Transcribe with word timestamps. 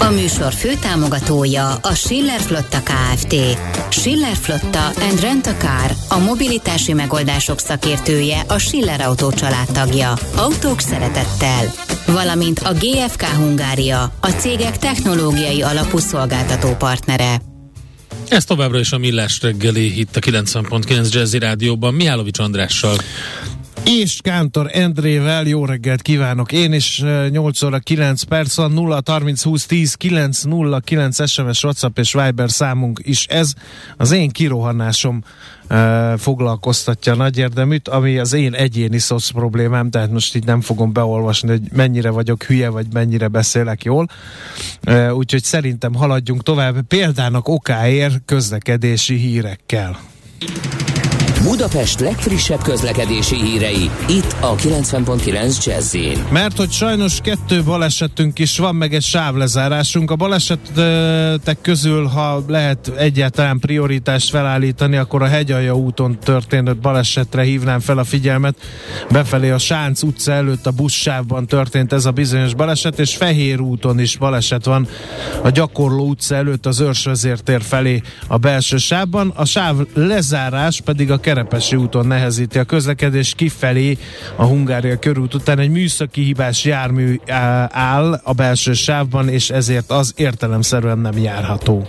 A 0.00 0.10
műsor 0.10 0.52
főtámogatója 0.52 1.74
a 1.74 1.94
Schiller 1.94 2.40
Flotta 2.40 2.82
Kft. 2.82 3.34
Schiller 3.90 4.36
Flotta 4.36 4.86
and 4.86 5.20
Rent 5.20 5.46
a 5.46 5.54
Car, 5.56 5.94
a 6.08 6.18
mobilitási 6.18 6.92
megoldások 6.92 7.58
szakértője, 7.58 8.44
a 8.48 8.58
Schiller 8.58 9.00
Autó 9.00 9.32
tagja. 9.72 10.12
Autók 10.36 10.80
szeretettel. 10.80 11.72
Valamint 12.06 12.58
a 12.58 12.72
GFK 12.72 13.22
Hungária, 13.22 14.12
a 14.20 14.28
cégek 14.28 14.78
technológiai 14.78 15.62
alapú 15.62 15.98
szolgáltató 15.98 16.74
partnere. 16.74 17.40
Ez 18.28 18.44
továbbra 18.44 18.78
is 18.78 18.92
a 18.92 18.98
Millás 18.98 19.40
reggeli 19.42 19.98
itt 19.98 20.16
a 20.16 20.20
90.9 20.20 21.12
Jazzy 21.12 21.38
Rádióban 21.38 21.94
Mihálovics 21.94 22.38
Andrással 22.38 22.96
és 23.84 24.20
Kántor 24.22 24.70
Endrével 24.72 25.46
jó 25.46 25.64
reggelt 25.64 26.02
kívánok. 26.02 26.52
Én 26.52 26.72
is 26.72 27.02
8 27.30 27.62
óra 27.62 27.78
9 27.78 28.22
perc 28.22 28.56
van, 28.56 28.72
0 28.72 29.00
30 29.06 29.42
20 29.42 29.66
10 29.66 29.94
9 29.94 30.42
0 30.42 30.80
9 30.80 31.28
SMS, 31.28 31.64
WhatsApp 31.64 31.98
és 31.98 32.12
Viber 32.12 32.50
számunk 32.50 33.00
is 33.02 33.26
ez. 33.26 33.52
Az 33.96 34.10
én 34.10 34.30
kirohanásom 34.30 35.22
uh, 35.70 36.18
foglalkoztatja 36.18 37.12
a 37.12 37.16
nagy 37.16 37.38
érdeműt, 37.38 37.88
ami 37.88 38.18
az 38.18 38.32
én 38.32 38.54
egyéni 38.54 38.98
szoc 38.98 39.30
problémám, 39.30 39.90
tehát 39.90 40.10
most 40.10 40.36
így 40.36 40.44
nem 40.44 40.60
fogom 40.60 40.92
beolvasni, 40.92 41.48
hogy 41.48 41.62
mennyire 41.72 42.10
vagyok 42.10 42.42
hülye, 42.42 42.68
vagy 42.68 42.86
mennyire 42.92 43.28
beszélek 43.28 43.84
jól. 43.84 44.06
Uh, 44.86 45.16
úgyhogy 45.16 45.42
szerintem 45.42 45.94
haladjunk 45.94 46.42
tovább 46.42 46.80
példának 46.80 47.48
okáért 47.48 48.22
közlekedési 48.24 49.14
hírekkel. 49.16 49.98
Budapest 51.42 52.00
legfrissebb 52.00 52.62
közlekedési 52.62 53.36
hírei, 53.36 53.90
itt 54.08 54.36
a 54.40 54.54
90.9 54.54 55.64
jazz 55.64 55.96
Mert 56.32 56.56
hogy 56.56 56.70
sajnos 56.70 57.18
kettő 57.22 57.62
balesetünk 57.62 58.38
is 58.38 58.58
van, 58.58 58.74
meg 58.74 58.94
egy 58.94 59.02
sávlezárásunk. 59.02 60.10
A 60.10 60.16
balesetek 60.16 61.58
közül, 61.62 62.04
ha 62.04 62.44
lehet 62.46 62.92
egyáltalán 62.96 63.58
prioritást 63.58 64.30
felállítani, 64.30 64.96
akkor 64.96 65.22
a 65.22 65.26
Hegyalja 65.26 65.76
úton 65.76 66.18
történő 66.18 66.76
balesetre 66.76 67.42
hívnám 67.42 67.80
fel 67.80 67.98
a 67.98 68.04
figyelmet. 68.04 68.56
Befelé 69.10 69.50
a 69.50 69.58
Sánc 69.58 70.02
utca 70.02 70.32
előtt 70.32 70.66
a 70.66 70.70
buszsávban 70.70 71.46
történt 71.46 71.92
ez 71.92 72.06
a 72.06 72.10
bizonyos 72.10 72.54
baleset, 72.54 72.98
és 72.98 73.16
Fehér 73.16 73.60
úton 73.60 74.00
is 74.00 74.16
baleset 74.16 74.64
van 74.64 74.88
a 75.42 75.50
Gyakorló 75.50 76.08
utca 76.08 76.34
előtt 76.34 76.66
az 76.66 76.80
Őrsvezértér 76.80 77.62
felé 77.62 78.02
a 78.26 78.36
belső 78.36 78.76
sávban. 78.76 79.32
A 79.36 79.44
sáv 79.44 79.76
lezárás 79.94 80.80
pedig 80.80 81.10
a 81.10 81.20
Kerepesi 81.30 81.76
úton 81.76 82.06
nehezíti 82.06 82.58
a 82.58 82.64
közlekedés 82.64 83.34
kifelé 83.34 83.98
a 84.36 84.44
Hungária 84.44 84.98
körút 84.98 85.34
után 85.34 85.58
egy 85.58 85.70
műszaki 85.70 86.22
hibás 86.22 86.64
jármű 86.64 87.20
áll 87.68 88.20
a 88.22 88.32
belső 88.32 88.72
sávban, 88.72 89.28
és 89.28 89.50
ezért 89.50 89.90
az 89.90 90.12
értelemszerűen 90.16 90.98
nem 90.98 91.18
járható. 91.18 91.88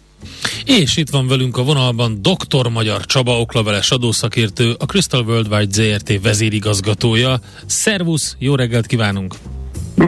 És 0.65 0.97
itt 0.97 1.09
van 1.09 1.27
velünk 1.27 1.57
a 1.57 1.63
vonalban 1.63 2.21
dr. 2.21 2.67
Magyar 2.67 3.05
Csaba 3.05 3.39
oklaveles 3.39 3.91
adószakértő, 3.91 4.75
a 4.79 4.85
Crystal 4.85 5.21
Worldwide 5.21 5.71
ZRT 5.71 6.21
vezérigazgatója. 6.21 7.39
Szervusz, 7.65 8.35
jó 8.39 8.55
reggelt 8.55 8.85
kívánunk! 8.85 9.35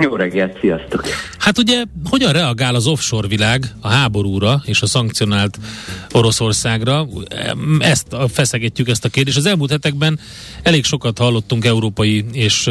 Jó 0.02 0.16
reggelt, 0.16 0.59
sziasztok! 0.59 1.04
Hát 1.38 1.58
ugye, 1.58 1.84
hogyan 2.09 2.31
reagál 2.31 2.76
az 2.76 2.88
offshore 2.88 3.28
világ 3.28 3.76
a 3.81 3.88
háborúra 3.88 4.62
és 4.66 4.81
a 4.81 4.86
szankcionált 4.86 5.58
Oroszországra? 6.12 7.08
Ezt 7.80 8.16
feszegetjük 8.30 8.88
ezt 8.88 9.06
a 9.06 9.09
kérdést. 9.09 9.38
Az 9.38 9.46
elmúlt 9.46 9.72
hetekben 9.72 10.20
elég 10.64 10.84
sokat 10.86 11.18
hallottunk 11.18 11.66
európai 11.66 12.26
és 12.31 12.70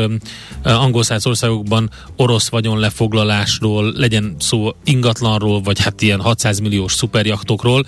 angol 0.62 1.02
országokban 1.22 1.90
orosz 2.16 2.48
vagyon 2.48 2.78
lefoglalásról, 2.78 3.92
legyen 3.96 4.36
szó 4.38 4.70
ingatlanról, 4.84 5.60
vagy 5.60 5.80
hát 5.80 6.02
ilyen 6.02 6.20
600 6.20 6.58
milliós 6.58 6.92
szuperjachtokról, 6.92 7.84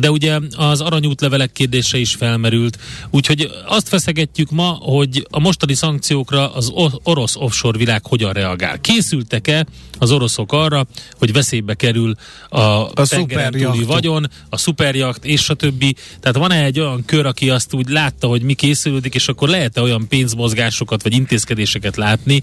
de 0.00 0.10
ugye 0.10 0.38
az 0.56 0.80
aranyútlevelek 0.80 1.52
kérdése 1.52 1.98
is 1.98 2.14
felmerült, 2.14 2.78
úgyhogy 3.10 3.50
azt 3.66 3.88
feszegetjük 3.88 4.50
ma, 4.50 4.78
hogy 4.80 5.26
a 5.30 5.40
mostani 5.40 5.74
szankciókra 5.74 6.54
az 6.54 6.72
orosz 7.02 7.36
offshore 7.36 7.78
világ 7.78 8.06
hogyan 8.06 8.32
reagál. 8.32 8.58
Készültek-e 8.80 9.66
az 9.98 10.12
oroszok 10.12 10.52
arra, 10.52 10.86
hogy 11.18 11.32
veszélybe 11.32 11.74
kerül 11.74 12.14
a, 12.48 12.60
a 12.60 13.06
tengeren 13.08 13.84
vagyon, 13.86 14.26
a 14.50 14.56
szuperjakt 14.56 15.24
és 15.24 15.48
a 15.48 15.54
többi. 15.54 15.94
Tehát 16.20 16.36
van-e 16.36 16.64
egy 16.64 16.80
olyan 16.80 17.04
kör, 17.06 17.26
aki 17.26 17.50
azt 17.50 17.74
úgy 17.74 17.88
látta, 17.88 18.26
hogy 18.26 18.42
mi 18.42 18.54
készülődik, 18.54 19.14
és 19.14 19.28
akkor 19.28 19.48
lehet-e 19.48 19.80
olyan 19.80 20.08
pénzmozgásokat 20.08 21.02
vagy 21.02 21.12
intézkedéseket 21.12 21.96
látni, 21.96 22.42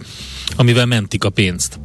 amivel 0.56 0.86
mentik 0.86 1.24
a 1.24 1.30
pénzt? 1.30 1.80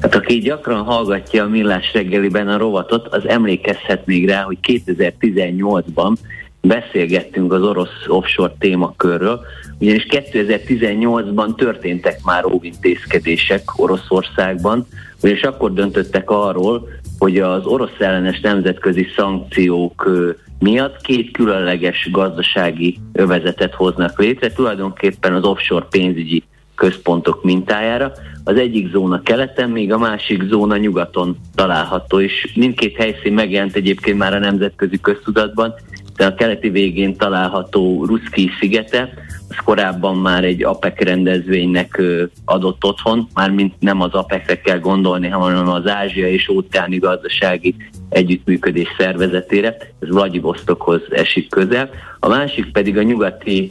Hát 0.00 0.14
aki 0.14 0.38
gyakran 0.38 0.84
hallgatja 0.84 1.44
a 1.44 1.48
Millás 1.48 1.92
reggeliben 1.92 2.48
a 2.48 2.56
rovatot, 2.56 3.06
az 3.06 3.28
emlékezhet 3.28 4.06
még 4.06 4.28
rá, 4.28 4.42
hogy 4.42 4.58
2018-ban 4.62 6.16
beszélgettünk 6.60 7.52
az 7.52 7.62
orosz 7.62 8.06
offshore 8.06 8.54
témakörről, 8.58 9.40
ugyanis 9.80 10.06
2018-ban 10.10 11.54
történtek 11.56 12.20
már 12.24 12.44
óvintézkedések 12.44 13.62
Oroszországban, 13.76 14.86
ugyanis 15.22 15.42
akkor 15.42 15.72
döntöttek 15.72 16.30
arról, 16.30 16.88
hogy 17.18 17.38
az 17.38 17.66
orosz 17.66 17.98
ellenes 17.98 18.40
nemzetközi 18.40 19.06
szankciók 19.16 20.10
miatt 20.58 21.00
két 21.00 21.30
különleges 21.30 22.08
gazdasági 22.10 22.98
övezetet 23.12 23.74
hoznak 23.74 24.18
létre, 24.18 24.52
tulajdonképpen 24.52 25.34
az 25.34 25.44
offshore 25.44 25.86
pénzügyi 25.90 26.42
központok 26.74 27.44
mintájára. 27.44 28.12
Az 28.44 28.56
egyik 28.56 28.90
zóna 28.90 29.22
keleten, 29.22 29.70
még 29.70 29.92
a 29.92 29.98
másik 29.98 30.42
zóna 30.42 30.76
nyugaton 30.76 31.36
található, 31.54 32.20
és 32.20 32.52
mindkét 32.54 32.96
helyszín 32.96 33.32
megjelent 33.32 33.74
egyébként 33.74 34.18
már 34.18 34.34
a 34.34 34.38
nemzetközi 34.38 35.00
köztudatban, 35.00 35.74
de 36.16 36.26
a 36.26 36.34
keleti 36.34 36.68
végén 36.68 37.16
található 37.16 38.04
Ruszki 38.04 38.50
szigete, 38.60 39.12
az 39.48 39.56
korábban 39.64 40.16
már 40.16 40.44
egy 40.44 40.64
APEC 40.64 41.00
rendezvénynek 41.00 42.02
adott 42.44 42.84
otthon, 42.84 43.28
mármint 43.34 43.74
nem 43.78 44.00
az 44.00 44.12
APEC-re 44.12 44.60
kell 44.60 44.78
gondolni, 44.78 45.28
hanem 45.28 45.68
az 45.68 45.86
Ázsia 45.86 46.28
és 46.28 46.48
óceáni 46.48 46.98
gazdasági 46.98 47.74
együttműködés 48.08 48.88
szervezetére, 48.98 49.76
ez 50.00 50.08
Vladivostokhoz 50.08 51.00
esik 51.10 51.48
közel. 51.48 51.90
A 52.20 52.28
másik 52.28 52.72
pedig 52.72 52.98
a 52.98 53.02
nyugati 53.02 53.70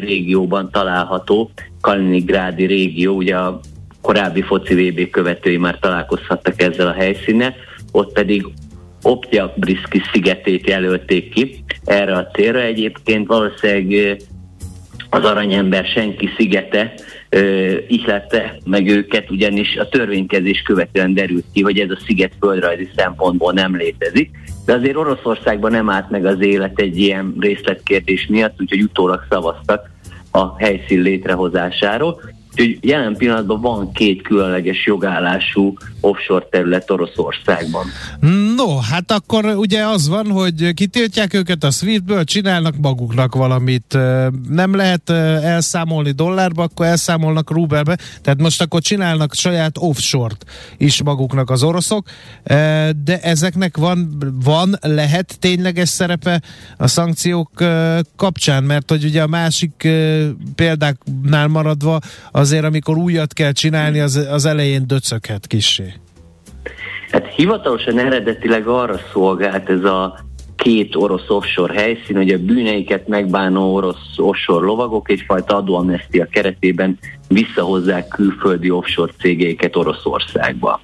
régióban 0.00 0.70
található 0.70 1.50
Kaliningrádi 1.80 2.64
régió, 2.64 3.16
ugye 3.16 3.36
a 3.36 3.60
korábbi 4.00 4.42
foci 4.42 4.74
VB 4.74 5.10
követői 5.10 5.56
már 5.56 5.78
találkozhattak 5.78 6.62
ezzel 6.62 6.86
a 6.86 6.92
helyszínnel, 6.92 7.54
ott 7.92 8.12
pedig 8.12 8.46
Optya 9.02 9.52
Briszki 9.56 10.02
szigetét 10.12 10.68
jelölték 10.68 11.34
ki 11.34 11.64
erre 11.84 12.16
a 12.16 12.26
célra. 12.26 12.60
Egyébként 12.60 13.26
valószínűleg 13.26 14.16
az 15.10 15.24
aranyember 15.24 15.84
senki 15.84 16.28
szigete 16.36 16.94
ihlette 17.88 18.56
meg 18.64 18.88
őket, 18.88 19.30
ugyanis 19.30 19.76
a 19.76 19.88
törvénykezés 19.88 20.62
követően 20.62 21.14
derült 21.14 21.44
ki, 21.52 21.62
hogy 21.62 21.78
ez 21.78 21.90
a 21.90 21.98
sziget 22.06 22.32
földrajzi 22.40 22.88
szempontból 22.96 23.52
nem 23.52 23.76
létezik. 23.76 24.30
De 24.66 24.72
azért 24.72 24.96
Oroszországban 24.96 25.70
nem 25.70 25.90
állt 25.90 26.10
meg 26.10 26.24
az 26.24 26.40
élet 26.40 26.80
egy 26.80 26.98
ilyen 26.98 27.34
részletkérdés 27.40 28.26
miatt, 28.26 28.60
úgyhogy 28.60 28.82
utólag 28.82 29.26
szavaztak 29.30 29.90
a 30.30 30.58
helyszín 30.58 31.00
létrehozásáról. 31.00 32.20
Úgyhogy 32.50 32.78
jelen 32.80 33.16
pillanatban 33.16 33.60
van 33.60 33.92
két 33.92 34.22
különleges 34.22 34.86
jogállású 34.86 35.74
offshore 36.00 36.46
terület 36.50 36.90
Oroszországban. 36.90 37.86
No, 38.56 38.78
hát 38.78 39.12
akkor 39.12 39.44
ugye 39.44 39.86
az 39.86 40.08
van, 40.08 40.30
hogy 40.30 40.74
kitiltják 40.74 41.34
őket 41.34 41.64
a 41.64 41.70
Swiftből, 41.70 42.24
csinálnak 42.24 42.76
maguknak 42.76 43.34
valamit. 43.34 43.98
Nem 44.48 44.74
lehet 44.74 45.10
elszámolni 45.10 46.10
dollárba, 46.10 46.62
akkor 46.62 46.86
elszámolnak 46.86 47.50
rubelbe. 47.50 47.98
Tehát 48.22 48.40
most 48.40 48.62
akkor 48.62 48.80
csinálnak 48.80 49.34
saját 49.34 49.76
offshore-t 49.78 50.44
is 50.76 51.02
maguknak 51.02 51.50
az 51.50 51.62
oroszok. 51.62 52.08
De 53.04 53.20
ezeknek 53.22 53.76
van, 53.76 54.16
van 54.44 54.76
lehet 54.80 55.36
tényleges 55.38 55.88
szerepe 55.88 56.42
a 56.76 56.86
szankciók 56.86 57.50
kapcsán, 58.16 58.64
mert 58.64 58.90
hogy 58.90 59.04
ugye 59.04 59.22
a 59.22 59.26
másik 59.26 59.88
példáknál 60.54 61.46
maradva 61.46 62.00
azért, 62.32 62.64
amikor 62.64 62.96
újat 62.96 63.32
kell 63.32 63.52
csinálni, 63.52 63.98
az, 64.00 64.16
az 64.30 64.44
elején 64.44 64.86
döcöghet 64.86 65.46
kissé. 65.46 65.89
Hát 67.10 67.26
hivatalosan 67.34 67.98
eredetileg 67.98 68.66
arra 68.66 69.00
szolgált 69.12 69.68
ez 69.68 69.84
a 69.84 70.18
két 70.56 70.96
orosz 70.96 71.28
offshore 71.28 71.74
helyszín, 71.74 72.16
hogy 72.16 72.30
a 72.30 72.38
bűneiket 72.38 73.08
megbánó 73.08 73.74
orosz 73.74 74.16
offshore 74.16 74.66
lovagok 74.66 75.10
egyfajta 75.10 75.56
adóamnestia 75.56 76.26
keretében 76.30 76.98
visszahozzák 77.28 78.08
külföldi 78.08 78.70
offshore 78.70 79.12
cégeiket 79.18 79.76
Oroszországba. 79.76 80.80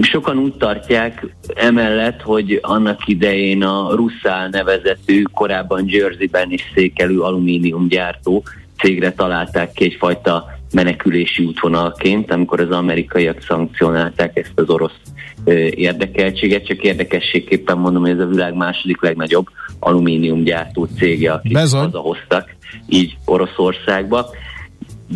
Sokan 0.00 0.38
úgy 0.38 0.54
tartják 0.54 1.26
emellett, 1.54 2.20
hogy 2.20 2.58
annak 2.62 3.06
idején 3.06 3.62
a 3.62 3.94
Russzál 3.94 4.48
nevezetű, 4.48 5.22
korábban 5.22 5.84
Jerseyben 5.86 6.50
is 6.50 6.70
székelő 6.74 7.20
alumíniumgyártó 7.20 8.42
cégre 8.78 9.12
találták 9.12 9.72
ki 9.72 9.84
egyfajta 9.84 10.44
menekülési 10.72 11.44
útvonalként, 11.44 12.32
amikor 12.32 12.60
az 12.60 12.70
amerikaiak 12.70 13.42
szankcionálták 13.42 14.38
ezt 14.38 14.52
az 14.54 14.68
orosz 14.68 15.00
érdekeltséget, 15.70 16.66
csak 16.66 16.82
érdekességképpen 16.82 17.78
mondom, 17.78 18.02
hogy 18.02 18.10
ez 18.10 18.18
a 18.18 18.26
világ 18.26 18.54
második 18.54 19.02
legnagyobb 19.02 19.46
alumíniumgyártó 19.78 20.88
cégje, 20.98 21.32
akik 21.32 21.52
Bezony. 21.52 21.80
hazahoztak 21.80 22.56
így 22.88 23.16
Oroszországba. 23.24 24.26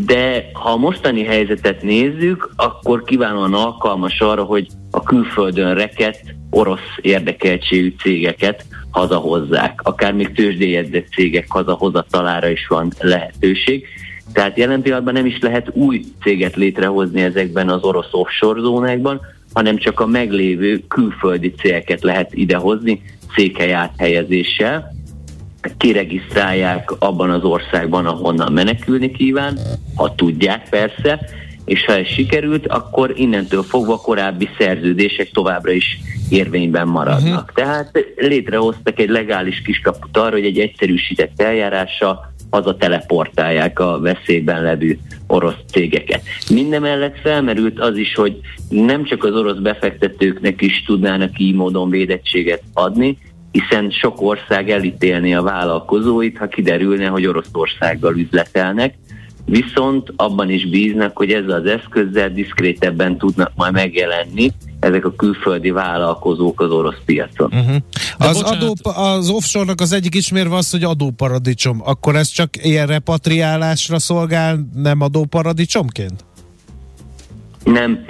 De 0.07 0.51
ha 0.53 0.71
a 0.71 0.77
mostani 0.77 1.25
helyzetet 1.25 1.83
nézzük, 1.83 2.53
akkor 2.57 3.05
kiválóan 3.05 3.55
alkalmas 3.55 4.21
arra, 4.21 4.43
hogy 4.43 4.67
a 4.91 5.03
külföldön 5.03 5.75
reket 5.75 6.35
orosz 6.51 6.97
érdekeltségű 7.01 7.95
cégeket 7.99 8.65
hazahozzák. 8.91 9.81
Akár 9.83 10.13
még 10.13 10.33
tőzsdéjegyzett 10.33 11.07
cégek 11.09 11.47
hazahozatalára 11.49 12.49
is 12.49 12.67
van 12.67 12.93
lehetőség. 12.99 13.87
Tehát 14.33 14.57
jelen 14.59 14.83
pillanatban 14.83 15.15
nem 15.15 15.27
is 15.27 15.39
lehet 15.41 15.71
új 15.73 16.05
céget 16.23 16.57
létrehozni 16.57 17.23
ezekben 17.23 17.69
az 17.69 17.83
orosz 17.83 18.13
offshore 18.13 18.61
zónákban, 18.61 19.21
hanem 19.55 19.77
csak 19.77 20.01
a 20.01 20.07
meglévő 20.07 20.85
külföldi 20.89 21.51
cégeket 21.51 22.03
lehet 22.03 22.35
idehozni 22.35 23.03
székely 23.37 23.73
áthelyezéssel, 23.73 24.93
kiregisztrálják 25.77 26.91
abban 26.99 27.31
az 27.31 27.43
országban, 27.43 28.07
ahonnan 28.07 28.53
menekülni 28.53 29.11
kíván, 29.11 29.59
ha 29.95 30.15
tudják 30.15 30.69
persze, 30.69 31.21
és 31.65 31.85
ha 31.85 31.93
ez 31.93 32.07
sikerült, 32.07 32.67
akkor 32.67 33.13
innentől 33.17 33.63
fogva 33.63 33.97
korábbi 33.97 34.49
szerződések 34.59 35.31
továbbra 35.31 35.73
is 35.73 35.99
érvényben 36.29 36.89
maradnak. 36.89 37.41
Uh-huh. 37.41 37.55
Tehát 37.55 38.05
létrehoztak 38.17 38.99
egy 38.99 39.09
legális 39.09 39.63
kiskaput 39.63 40.17
arra, 40.17 40.31
hogy 40.31 40.45
egy 40.45 40.59
egyszerűsített 40.59 41.41
eljárással 41.41 42.34
haza 42.55 42.77
teleportálják 42.77 43.79
a 43.79 44.01
veszélyben 44.01 44.63
levő 44.63 44.99
orosz 45.27 45.55
cégeket. 45.73 46.23
Mindemellett 46.51 47.19
felmerült 47.19 47.81
az 47.81 47.97
is, 47.97 48.15
hogy 48.15 48.41
nem 48.69 49.05
csak 49.05 49.25
az 49.25 49.37
orosz 49.37 49.59
befektetőknek 49.59 50.61
is 50.61 50.85
tudnának 50.87 51.39
így 51.39 51.55
módon 51.55 51.91
védettséget 51.91 52.63
adni, 52.73 53.19
hiszen 53.51 53.91
sok 53.91 54.21
ország 54.21 54.71
elítélni 54.71 55.35
a 55.35 55.43
vállalkozóit, 55.43 56.39
ha 56.39 56.47
kiderülne, 56.47 57.07
hogy 57.07 57.27
Oroszországgal 57.27 58.17
üzletelnek, 58.17 58.95
viszont 59.45 60.13
abban 60.17 60.51
is 60.51 60.69
bíznak, 60.69 61.17
hogy 61.17 61.33
ezzel 61.33 61.61
az 61.61 61.67
eszközzel 61.67 62.33
diszkrétebben 62.33 63.19
tudnak 63.19 63.53
majd 63.55 63.73
megjelenni 63.73 64.51
ezek 64.85 65.05
a 65.05 65.15
külföldi 65.15 65.71
vállalkozók 65.71 66.61
az 66.61 66.71
orosz 66.71 66.99
piacon. 67.05 67.53
Uh-huh. 67.53 67.77
Az, 68.19 68.43
adó, 68.43 68.75
az 68.83 69.31
offshore-nak 69.31 69.81
az 69.81 69.93
egyik 69.93 70.15
ismérve 70.15 70.57
az, 70.57 70.71
hogy 70.71 70.85
adóparadicsom. 70.85 71.83
Akkor 71.85 72.17
ez 72.17 72.29
csak 72.29 72.49
ilyen 72.65 72.87
repatriálásra 72.87 73.99
szolgál, 73.99 74.69
nem 74.75 75.01
adóparadicsomként? 75.01 76.25
Nem, 77.65 78.05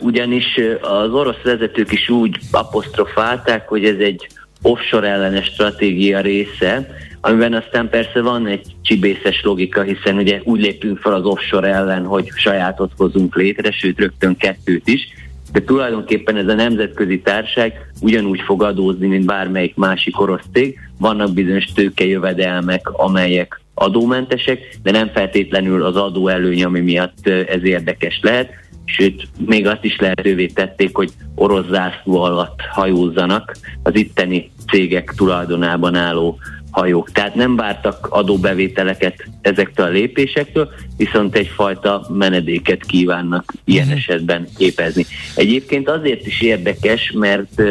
ugyanis 0.00 0.46
az 0.80 1.12
orosz 1.12 1.42
vezetők 1.44 1.92
is 1.92 2.08
úgy 2.08 2.38
apostrofálták, 2.50 3.68
hogy 3.68 3.84
ez 3.84 3.98
egy 3.98 4.28
offshore 4.62 5.08
ellenes 5.08 5.46
stratégia 5.46 6.20
része, 6.20 6.88
amiben 7.20 7.54
aztán 7.54 7.88
persze 7.88 8.22
van 8.22 8.46
egy 8.46 8.66
csibészes 8.82 9.40
logika, 9.42 9.82
hiszen 9.82 10.16
ugye 10.16 10.40
úgy 10.44 10.60
lépünk 10.60 10.98
fel 10.98 11.14
az 11.14 11.24
offshore 11.24 11.68
ellen, 11.68 12.04
hogy 12.04 12.28
sajátot 12.34 12.92
hozunk 12.96 13.36
létre, 13.36 13.70
sőt 13.70 13.98
rögtön 13.98 14.36
kettőt 14.36 14.88
is, 14.88 15.08
de 15.52 15.62
tulajdonképpen 15.62 16.36
ez 16.36 16.48
a 16.48 16.54
nemzetközi 16.54 17.20
társág 17.20 17.92
ugyanúgy 18.00 18.40
fog 18.40 18.62
adózni, 18.62 19.06
mint 19.06 19.26
bármelyik 19.26 19.74
másik 19.74 20.20
orosz 20.20 20.44
cég. 20.52 20.78
Vannak 20.98 21.32
bizonyos 21.32 21.64
tőkejövedelmek, 21.64 22.90
amelyek 22.90 23.60
adómentesek, 23.74 24.78
de 24.82 24.90
nem 24.90 25.08
feltétlenül 25.08 25.84
az 25.84 25.96
adó 25.96 26.28
előny, 26.28 26.64
ami 26.64 26.80
miatt 26.80 27.26
ez 27.26 27.64
érdekes 27.64 28.18
lehet. 28.22 28.50
Sőt, 28.84 29.28
még 29.46 29.66
azt 29.66 29.84
is 29.84 29.98
lehetővé 29.98 30.46
tették, 30.46 30.96
hogy 30.96 31.10
orosz 31.34 31.68
zászló 31.70 32.22
alatt 32.22 32.60
hajózzanak 32.70 33.56
az 33.82 33.94
itteni 33.94 34.50
cégek 34.70 35.12
tulajdonában 35.16 35.94
álló 35.94 36.38
hajók. 36.70 37.12
Tehát 37.12 37.34
nem 37.34 37.56
vártak 37.56 38.06
adóbevételeket 38.10 39.24
ezektől 39.42 39.86
a 39.86 39.90
lépésektől, 39.90 40.68
viszont 40.96 41.36
egyfajta 41.36 42.06
menedéket 42.12 42.84
kívánnak 42.86 43.52
ilyen 43.64 43.84
uh-huh. 43.84 43.98
esetben 43.98 44.48
képezni. 44.56 45.04
Egyébként 45.34 45.88
azért 45.88 46.26
is 46.26 46.40
érdekes, 46.40 47.12
mert 47.14 47.62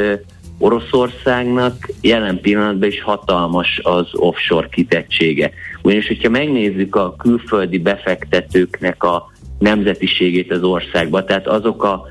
Oroszországnak 0.58 1.90
jelen 2.02 2.42
pillanatban 2.42 2.90
is 2.90 3.02
hatalmas 3.02 3.80
az 3.84 4.08
offshore 4.12 4.68
kitettsége. 4.72 5.52
Ugyanis, 5.82 6.08
hogyha 6.08 6.30
megnézzük 6.30 6.96
a 6.96 7.16
külföldi 7.16 7.78
befektetőknek 7.78 9.04
a 9.04 9.32
nemzetiségét 9.60 10.52
az 10.52 10.64
országba, 10.64 11.24
tehát 11.24 11.48
azok 11.48 11.84
a 11.84 12.08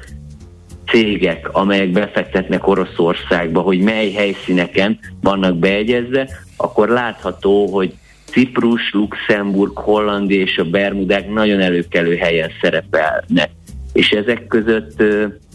cégek, 0.86 1.48
amelyek 1.52 1.90
befektetnek 1.90 2.66
Oroszországba, 2.66 3.60
hogy 3.60 3.78
mely 3.78 4.10
helyszíneken 4.10 4.98
vannak 5.20 5.56
beegyezve, 5.56 6.28
akkor 6.60 6.88
látható, 6.88 7.66
hogy 7.66 7.94
Ciprus, 8.24 8.92
Luxemburg, 8.92 9.76
Hollandia 9.76 10.40
és 10.40 10.58
a 10.58 10.64
Bermudák 10.64 11.30
nagyon 11.30 11.60
előkelő 11.60 12.16
helyen 12.16 12.50
szerepelnek. 12.60 13.50
És 13.92 14.08
ezek 14.08 14.46
között 14.46 15.02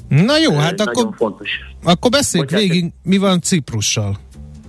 Na 0.08 0.38
jó, 0.38 0.56
hát 0.56 0.82
akkor, 0.82 1.10
fontos. 1.18 1.50
akkor 1.84 2.12
beszéljük 2.12 2.50
végig, 2.50 2.92
mi 3.04 3.18
van 3.18 3.42
Ciprussal 3.42 4.18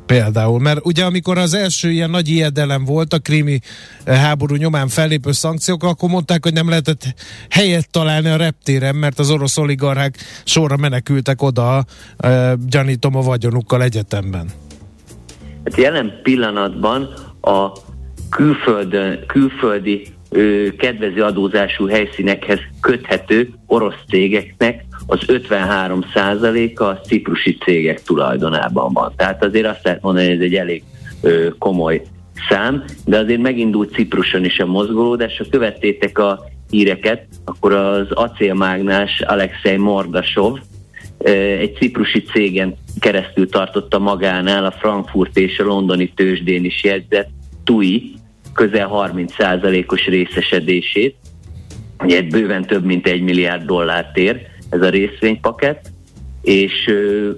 például, 0.06 0.60
mert 0.60 0.86
ugye 0.86 1.04
amikor 1.04 1.38
az 1.38 1.54
első 1.54 1.90
ilyen 1.90 2.10
nagy 2.10 2.28
ijedelem 2.28 2.84
volt 2.84 3.12
a 3.12 3.18
krími 3.18 3.58
háború 4.06 4.54
nyomán 4.54 4.88
fellépő 4.88 5.32
szankciók, 5.32 5.82
akkor 5.82 6.08
mondták, 6.08 6.42
hogy 6.42 6.52
nem 6.52 6.68
lehetett 6.68 7.14
helyet 7.50 7.90
találni 7.90 8.28
a 8.28 8.36
reptéren, 8.36 8.96
mert 8.96 9.18
az 9.18 9.30
orosz 9.30 9.56
oligarchák 9.56 10.16
sorra 10.44 10.76
menekültek 10.76 11.42
oda, 11.42 11.84
gyanítom 12.66 13.16
a 13.16 13.20
vagyonukkal 13.20 13.82
egyetemben. 13.82 14.50
Hát 15.64 15.76
jelen 15.76 16.20
pillanatban 16.22 17.08
a 17.40 17.72
külföldön, 18.30 19.26
külföldi 19.26 20.06
ö, 20.30 20.66
kedvező 20.78 21.22
adózású 21.22 21.86
helyszínekhez 21.86 22.58
köthető 22.80 23.50
orosz 23.66 23.94
cégeknek 24.08 24.84
az 25.06 25.20
53%-a 25.26 26.82
a 26.82 27.00
ciprusi 27.00 27.56
cégek 27.56 28.02
tulajdonában 28.02 28.92
van. 28.92 29.12
Tehát 29.16 29.44
azért 29.44 29.66
azt 29.66 29.84
lehet 29.84 30.02
mondani, 30.02 30.26
hogy 30.26 30.36
ez 30.36 30.42
egy 30.42 30.54
elég 30.54 30.82
ö, 31.22 31.48
komoly 31.58 32.02
szám, 32.48 32.84
de 33.04 33.18
azért 33.18 33.40
megindult 33.40 33.92
Cipruson 33.92 34.44
is 34.44 34.58
a 34.58 34.66
mozgolódás. 34.66 35.36
Ha 35.36 35.44
követtétek 35.50 36.18
a 36.18 36.44
híreket, 36.70 37.26
akkor 37.44 37.72
az 37.72 38.10
acélmágnás 38.10 39.20
Alexei 39.20 39.76
Mordasov 39.76 40.58
egy 41.58 41.74
ciprusi 41.74 42.22
cégen 42.22 42.76
keresztül 43.00 43.48
tartotta 43.48 43.98
magánál 43.98 44.64
a 44.64 44.70
Frankfurt 44.70 45.38
és 45.38 45.58
a 45.58 45.64
londoni 45.64 46.12
tőzsdén 46.14 46.64
is 46.64 46.84
jegyzett 46.84 47.28
TUI 47.64 48.14
közel 48.52 48.90
30%-os 48.92 50.06
részesedését, 50.06 51.16
ugye 52.02 52.22
bőven 52.22 52.64
több 52.66 52.84
mint 52.84 53.06
egy 53.06 53.22
milliárd 53.22 53.64
dollárt 53.64 54.16
ér 54.16 54.46
ez 54.70 54.82
a 54.82 54.88
részvénypaket, 54.88 55.92
és 56.42 56.72
ö, 56.86 57.30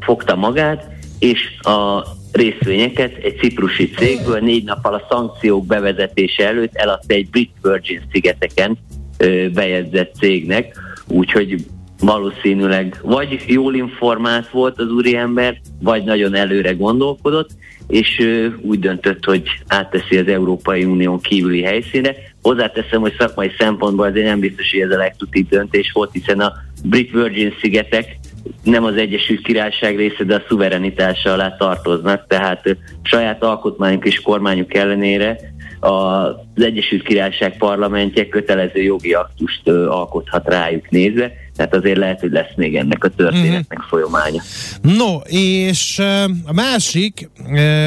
fogta 0.00 0.36
magát, 0.36 0.90
és 1.18 1.60
a 1.60 2.06
részvényeket 2.32 3.16
egy 3.16 3.38
ciprusi 3.38 3.90
cégből 3.90 4.38
négy 4.38 4.64
nappal 4.64 4.94
a 4.94 5.06
szankciók 5.10 5.66
bevezetése 5.66 6.46
előtt 6.46 6.74
eladta 6.74 7.14
egy 7.14 7.30
Brit 7.30 7.52
Virgin 7.62 8.02
szigeteken 8.12 8.78
ö, 9.18 9.48
bejegyzett 9.50 10.14
cégnek, 10.14 10.76
úgyhogy 11.08 11.64
valószínűleg 12.02 12.98
vagy 13.02 13.44
jól 13.46 13.74
informált 13.74 14.50
volt 14.50 14.78
az 14.78 14.90
úriember, 14.90 15.60
vagy 15.80 16.04
nagyon 16.04 16.34
előre 16.34 16.72
gondolkodott, 16.72 17.50
és 17.88 18.28
úgy 18.60 18.78
döntött, 18.78 19.24
hogy 19.24 19.42
átteszi 19.66 20.16
az 20.16 20.26
Európai 20.26 20.84
Unión 20.84 21.20
kívüli 21.20 21.62
helyszíne. 21.62 22.14
Hozzáteszem, 22.42 23.00
hogy 23.00 23.14
szakmai 23.18 23.50
szempontból 23.58 24.06
azért 24.06 24.26
nem 24.26 24.40
biztos, 24.40 24.70
hogy 24.70 24.80
ez 24.80 24.90
a 24.90 24.96
legtutibb 24.96 25.48
döntés 25.48 25.90
volt, 25.92 26.12
hiszen 26.12 26.40
a 26.40 26.52
Brit 26.84 27.10
Virgin 27.10 27.54
szigetek 27.60 28.18
nem 28.62 28.84
az 28.84 28.96
Egyesült 28.96 29.42
Királyság 29.42 29.96
része, 29.96 30.24
de 30.24 30.34
a 30.34 30.42
szuverenitása 30.48 31.32
alá 31.32 31.56
tartoznak, 31.56 32.26
tehát 32.26 32.76
saját 33.02 33.42
alkotmányuk 33.42 34.06
és 34.06 34.20
kormányuk 34.20 34.74
ellenére 34.74 35.38
az 35.80 36.62
Egyesült 36.62 37.02
Királyság 37.02 37.56
parlamentje 37.56 38.28
kötelező 38.28 38.82
jogi 38.82 39.12
aktust 39.12 39.68
alkothat 39.68 40.48
rájuk 40.48 40.90
nézve, 40.90 41.32
tehát 41.56 41.74
azért 41.74 41.96
lehet, 41.96 42.20
hogy 42.20 42.30
lesz 42.30 42.54
még 42.56 42.76
ennek 42.76 43.04
a 43.04 43.08
történetnek 43.08 43.78
mm-hmm. 43.78 43.88
folyamánya. 43.88 44.42
No, 44.82 45.16
és 45.26 45.98
a 46.44 46.52
másik, 46.52 47.30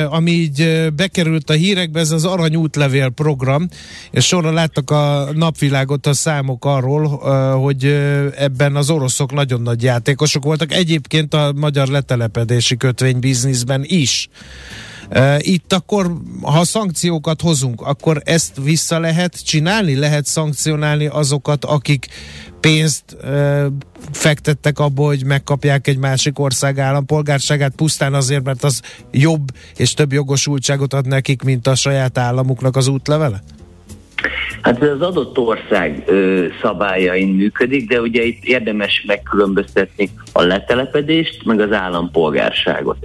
ami 0.09 0.31
így 0.31 0.87
bekerült 0.95 1.49
a 1.49 1.53
hírekbe, 1.53 1.99
ez 1.99 2.11
az 2.11 2.25
aranyútlevél 2.25 3.09
program, 3.09 3.67
és 4.11 4.25
sorra 4.25 4.51
láttak 4.51 4.91
a 4.91 5.27
napvilágot 5.33 6.05
a 6.05 6.13
számok 6.13 6.65
arról, 6.65 7.07
hogy 7.57 7.85
ebben 8.37 8.75
az 8.75 8.89
oroszok 8.89 9.33
nagyon 9.33 9.61
nagy 9.61 9.83
játékosok 9.83 10.43
voltak, 10.43 10.73
egyébként 10.73 11.33
a 11.33 11.53
magyar 11.55 11.87
letelepedési 11.87 12.77
kötvény 12.77 13.19
bizniszben 13.19 13.83
is. 13.85 14.29
Itt 15.37 15.73
akkor, 15.73 16.11
ha 16.41 16.63
szankciókat 16.63 17.41
hozunk, 17.41 17.81
akkor 17.81 18.21
ezt 18.23 18.59
vissza 18.63 18.99
lehet 18.99 19.45
csinálni? 19.45 19.95
Lehet 19.95 20.25
szankcionálni 20.25 21.05
azokat, 21.07 21.65
akik 21.65 22.07
pénzt 22.59 23.17
fektettek 24.11 24.79
abba, 24.79 25.03
hogy 25.03 25.25
megkapják 25.25 25.87
egy 25.87 25.97
másik 25.97 26.39
ország 26.39 26.79
állampolgárságát, 26.79 27.75
pusztán 27.75 28.13
azért, 28.13 28.43
mert 28.43 28.63
az 28.63 28.81
jobb 29.11 29.47
és 29.77 29.93
több 29.93 30.13
jogosultságot 30.13 30.93
ad 30.93 31.07
nekik, 31.07 31.43
mint 31.43 31.67
a 31.67 31.75
saját 31.75 32.17
államuknak 32.17 32.75
az 32.75 32.87
útlevele? 32.87 33.41
Hát 34.61 34.83
ez 34.83 34.89
az 34.89 35.01
adott 35.01 35.37
ország 35.37 36.03
ö, 36.05 36.45
szabályain 36.61 37.27
működik, 37.27 37.89
de 37.89 38.01
ugye 38.01 38.23
itt 38.23 38.43
érdemes 38.43 39.03
megkülönböztetni 39.07 40.09
a 40.31 40.41
letelepedést, 40.41 41.45
meg 41.45 41.59
az 41.59 41.71
állampolgárságot. 41.71 42.97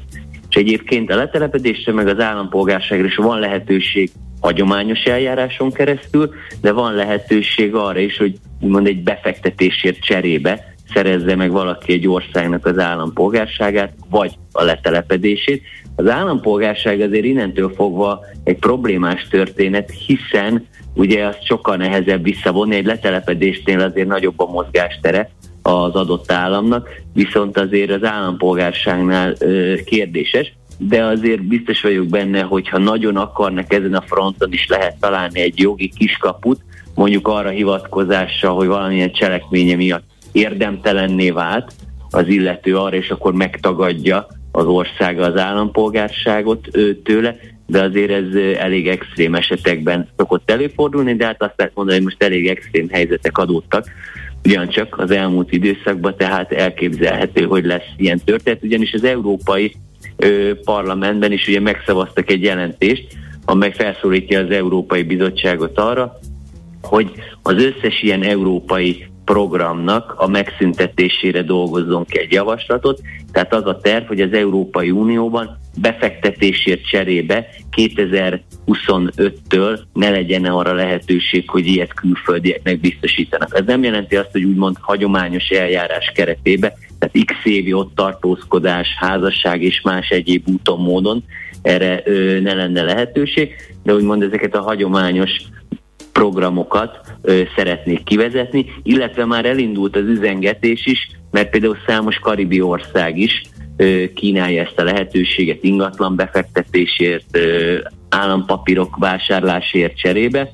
És 0.50 0.56
egyébként 0.56 1.10
a 1.10 1.16
letelepedésre 1.16 1.92
meg 1.92 2.08
az 2.08 2.20
állampolgárságra 2.20 3.06
is 3.06 3.16
van 3.16 3.38
lehetőség 3.38 4.10
hagyományos 4.40 5.02
eljáráson 5.02 5.72
keresztül, 5.72 6.30
de 6.60 6.72
van 6.72 6.94
lehetőség 6.94 7.74
arra 7.74 7.98
is, 7.98 8.16
hogy 8.16 8.38
úgymond 8.60 8.86
egy 8.86 9.02
befektetésért 9.02 10.00
cserébe 10.00 10.74
szerezze 10.94 11.36
meg 11.36 11.50
valaki 11.50 11.92
egy 11.92 12.08
országnak 12.08 12.66
az 12.66 12.78
állampolgárságát, 12.78 13.92
vagy 14.10 14.34
a 14.52 14.62
letelepedését. 14.62 15.62
Az 15.96 16.08
állampolgárság 16.08 17.00
azért 17.00 17.24
innentől 17.24 17.72
fogva 17.74 18.20
egy 18.44 18.58
problémás 18.58 19.28
történet, 19.30 19.90
hiszen 20.06 20.66
ugye 20.94 21.26
azt 21.26 21.44
sokkal 21.44 21.76
nehezebb 21.76 22.22
visszavonni, 22.22 22.76
egy 22.76 22.86
letelepedésnél 22.86 23.80
azért 23.80 24.08
nagyobb 24.08 24.40
a 24.40 24.50
mozgástere, 24.50 25.30
az 25.62 25.94
adott 25.94 26.32
államnak, 26.32 26.88
viszont 27.12 27.58
azért 27.58 27.90
az 27.90 28.04
állampolgárságnál 28.04 29.34
kérdéses, 29.84 30.52
de 30.78 31.04
azért 31.04 31.42
biztos 31.46 31.80
vagyok 31.80 32.06
benne, 32.06 32.40
hogyha 32.40 32.78
nagyon 32.78 33.16
akarnak 33.16 33.72
ezen 33.72 33.94
a 33.94 34.04
fronton 34.06 34.52
is 34.52 34.66
lehet 34.68 34.96
találni 35.00 35.40
egy 35.40 35.58
jogi 35.58 35.92
kiskaput, 35.96 36.60
mondjuk 36.94 37.28
arra 37.28 37.48
hivatkozással, 37.48 38.54
hogy 38.54 38.66
valamilyen 38.66 39.12
cselekménye 39.12 39.76
miatt 39.76 40.04
érdemtelenné 40.32 41.30
vált 41.30 41.72
az 42.10 42.28
illető 42.28 42.76
arra, 42.76 42.96
és 42.96 43.10
akkor 43.10 43.32
megtagadja 43.32 44.26
az 44.52 44.64
országa 44.64 45.24
az 45.24 45.36
állampolgárságot 45.36 46.68
tőle, 47.04 47.36
de 47.66 47.82
azért 47.82 48.10
ez 48.10 48.34
elég 48.58 48.88
extrém 48.88 49.34
esetekben 49.34 50.08
szokott 50.16 50.50
előfordulni, 50.50 51.14
de 51.14 51.24
hát 51.24 51.42
azt 51.42 51.54
lehet 51.56 51.74
mondani, 51.74 51.96
hogy 51.96 52.06
most 52.06 52.22
elég 52.22 52.48
extrém 52.48 52.88
helyzetek 52.88 53.38
adódtak, 53.38 53.86
ugyancsak 54.44 54.98
az 54.98 55.10
elmúlt 55.10 55.52
időszakban, 55.52 56.16
tehát 56.16 56.52
elképzelhető, 56.52 57.44
hogy 57.44 57.64
lesz 57.64 57.88
ilyen 57.96 58.20
történet, 58.24 58.62
ugyanis 58.62 58.92
az 58.92 59.04
Európai 59.04 59.74
ö, 60.16 60.50
Parlamentben 60.64 61.32
is 61.32 61.48
ugye 61.48 61.60
megszavaztak 61.60 62.30
egy 62.30 62.42
jelentést, 62.42 63.06
amely 63.44 63.72
felszólítja 63.72 64.40
az 64.40 64.50
Európai 64.50 65.02
Bizottságot 65.02 65.78
arra, 65.78 66.18
hogy 66.82 67.12
az 67.42 67.54
összes 67.54 68.02
ilyen 68.02 68.22
európai 68.22 69.09
programnak 69.30 70.14
a 70.16 70.28
megszüntetésére 70.28 71.42
dolgozzon 71.42 72.04
ki 72.04 72.18
egy 72.18 72.32
javaslatot. 72.32 73.00
Tehát 73.32 73.54
az 73.54 73.66
a 73.66 73.78
terv, 73.78 74.06
hogy 74.06 74.20
az 74.20 74.32
Európai 74.32 74.90
Unióban 74.90 75.58
befektetésért 75.80 76.86
cserébe 76.86 77.46
2025-től 77.76 79.78
ne 79.92 80.10
legyen 80.10 80.44
arra 80.44 80.72
lehetőség, 80.72 81.50
hogy 81.50 81.66
ilyet 81.66 81.94
külföldieknek 81.94 82.80
biztosítanak. 82.80 83.58
Ez 83.58 83.64
nem 83.66 83.82
jelenti 83.82 84.16
azt, 84.16 84.32
hogy 84.32 84.44
úgymond 84.44 84.76
hagyományos 84.80 85.48
eljárás 85.48 86.12
keretébe, 86.14 86.74
tehát 86.98 87.26
x 87.26 87.34
évi 87.44 87.72
ott 87.72 87.94
tartózkodás, 87.94 88.88
házasság 88.98 89.62
és 89.62 89.80
más 89.80 90.08
egyéb 90.08 90.48
úton, 90.48 90.80
módon 90.80 91.24
erre 91.62 92.02
ö, 92.04 92.40
ne 92.40 92.54
lenne 92.54 92.82
lehetőség, 92.82 93.54
de 93.82 93.94
úgymond 93.94 94.22
ezeket 94.22 94.54
a 94.54 94.62
hagyományos 94.62 95.30
programokat 96.12 97.09
szeretnék 97.56 98.04
kivezetni, 98.04 98.66
illetve 98.82 99.24
már 99.24 99.44
elindult 99.44 99.96
az 99.96 100.04
üzengetés 100.06 100.86
is, 100.86 101.10
mert 101.30 101.50
például 101.50 101.76
számos 101.86 102.18
karibi 102.18 102.60
ország 102.60 103.18
is 103.18 103.42
kínálja 104.14 104.62
ezt 104.62 104.78
a 104.78 104.84
lehetőséget 104.84 105.64
ingatlan 105.64 106.16
befektetésért, 106.16 107.38
állampapírok 108.08 108.96
vásárlásért 108.96 109.96
cserébe, 109.96 110.50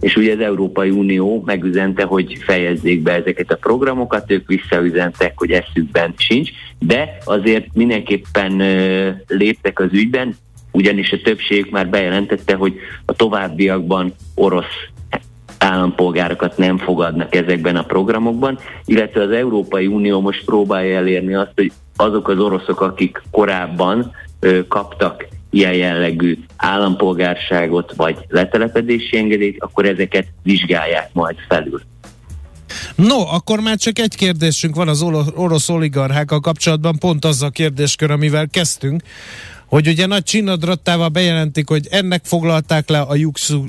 és 0.00 0.16
ugye 0.16 0.32
az 0.32 0.40
Európai 0.40 0.90
Unió 0.90 1.42
megüzente, 1.46 2.04
hogy 2.04 2.38
fejezzék 2.44 3.02
be 3.02 3.12
ezeket 3.12 3.52
a 3.52 3.56
programokat, 3.56 4.30
ők 4.30 4.46
visszaüzentek, 4.46 5.32
hogy 5.36 5.50
eszükben 5.50 6.14
sincs, 6.16 6.50
de 6.78 7.18
azért 7.24 7.66
mindenképpen 7.74 8.62
léptek 9.28 9.80
az 9.80 9.92
ügyben, 9.92 10.36
ugyanis 10.72 11.12
a 11.12 11.20
többség 11.24 11.66
már 11.70 11.88
bejelentette, 11.88 12.54
hogy 12.54 12.74
a 13.04 13.12
továbbiakban 13.12 14.14
orosz 14.34 14.88
állampolgárokat 15.66 16.56
nem 16.56 16.78
fogadnak 16.78 17.34
ezekben 17.34 17.76
a 17.76 17.82
programokban, 17.82 18.58
illetve 18.84 19.22
az 19.22 19.30
Európai 19.30 19.86
Unió 19.86 20.20
most 20.20 20.44
próbálja 20.44 20.96
elérni 20.96 21.34
azt, 21.34 21.52
hogy 21.54 21.72
azok 21.96 22.28
az 22.28 22.38
oroszok, 22.38 22.80
akik 22.80 23.22
korábban 23.30 24.12
ö, 24.40 24.66
kaptak 24.66 25.26
ilyen 25.50 25.74
jellegű 25.74 26.38
állampolgárságot 26.56 27.92
vagy 27.96 28.16
letelepedési 28.28 29.16
engedélyt, 29.16 29.62
akkor 29.62 29.86
ezeket 29.86 30.26
vizsgálják 30.42 31.10
majd 31.12 31.36
felül. 31.48 31.80
No, 32.94 33.20
akkor 33.20 33.60
már 33.60 33.76
csak 33.76 33.98
egy 33.98 34.16
kérdésünk 34.16 34.74
van 34.74 34.88
az 34.88 35.02
orosz 35.34 35.68
oligarchákkal 35.68 36.40
kapcsolatban, 36.40 36.98
pont 36.98 37.24
az 37.24 37.42
a 37.42 37.50
kérdéskör, 37.50 38.10
amivel 38.10 38.46
kezdtünk, 38.50 39.02
hogy 39.66 39.88
ugye 39.88 40.06
nagy 40.06 40.22
csinadrattával 40.22 41.08
bejelentik, 41.08 41.68
hogy 41.68 41.86
ennek 41.90 42.24
foglalták 42.24 42.88
le 42.88 43.00
a 43.00 43.14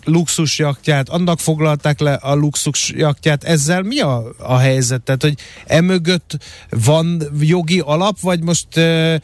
luxus 0.05 0.59
jaktját, 0.59 1.09
annak 1.09 1.39
foglalták 1.39 1.99
le 1.99 2.13
a 2.13 2.35
luxus 2.35 2.91
jaktját. 2.95 3.43
Ezzel 3.43 3.81
mi 3.81 3.99
a, 3.99 4.23
a 4.37 4.57
helyzet? 4.57 5.01
Tehát, 5.01 5.21
hogy 5.21 5.33
emögött 5.65 6.37
van 6.69 7.21
jogi 7.39 7.79
alap, 7.79 8.19
vagy 8.19 8.43
most 8.43 8.77
e, 8.77 9.19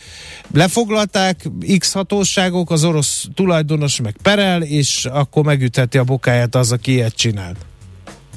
lefoglalták 0.54 1.50
X 1.78 1.94
hatóságok, 1.94 2.72
az 2.72 2.84
orosz 2.84 3.28
tulajdonos 3.36 4.02
meg 4.02 4.16
perel, 4.24 4.62
és 4.62 5.06
akkor 5.06 5.44
megütheti 5.44 5.98
a 5.98 6.04
bokáját 6.04 6.56
az, 6.56 6.72
aki 6.72 6.92
ilyet 6.92 7.16
csinált? 7.16 7.58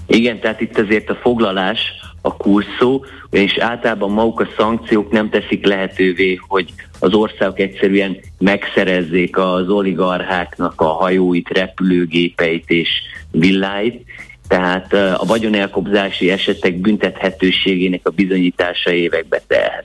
Igen, 0.06 0.40
tehát 0.40 0.60
itt 0.60 0.78
azért 0.78 1.08
a 1.08 1.14
foglalás 1.22 1.78
a 2.26 2.36
kurszó, 2.36 3.04
és 3.30 3.56
általában 3.58 4.10
maguk 4.10 4.40
a 4.40 4.48
szankciók 4.56 5.10
nem 5.10 5.30
teszik 5.30 5.66
lehetővé, 5.66 6.38
hogy 6.48 6.72
az 6.98 7.14
országok 7.14 7.58
egyszerűen 7.58 8.16
megszerezzék 8.38 9.38
az 9.38 9.68
oligarcháknak 9.68 10.80
a 10.80 10.84
hajóit, 10.86 11.48
repülőgépeit 11.48 12.70
és 12.70 12.88
villáit, 13.30 14.04
tehát 14.48 14.92
a 14.92 15.24
vagyonelkobzási 15.26 16.30
esetek 16.30 16.76
büntethetőségének 16.76 18.00
a 18.02 18.10
bizonyítása 18.10 18.90
évekbe 18.90 19.42
telhet. 19.46 19.84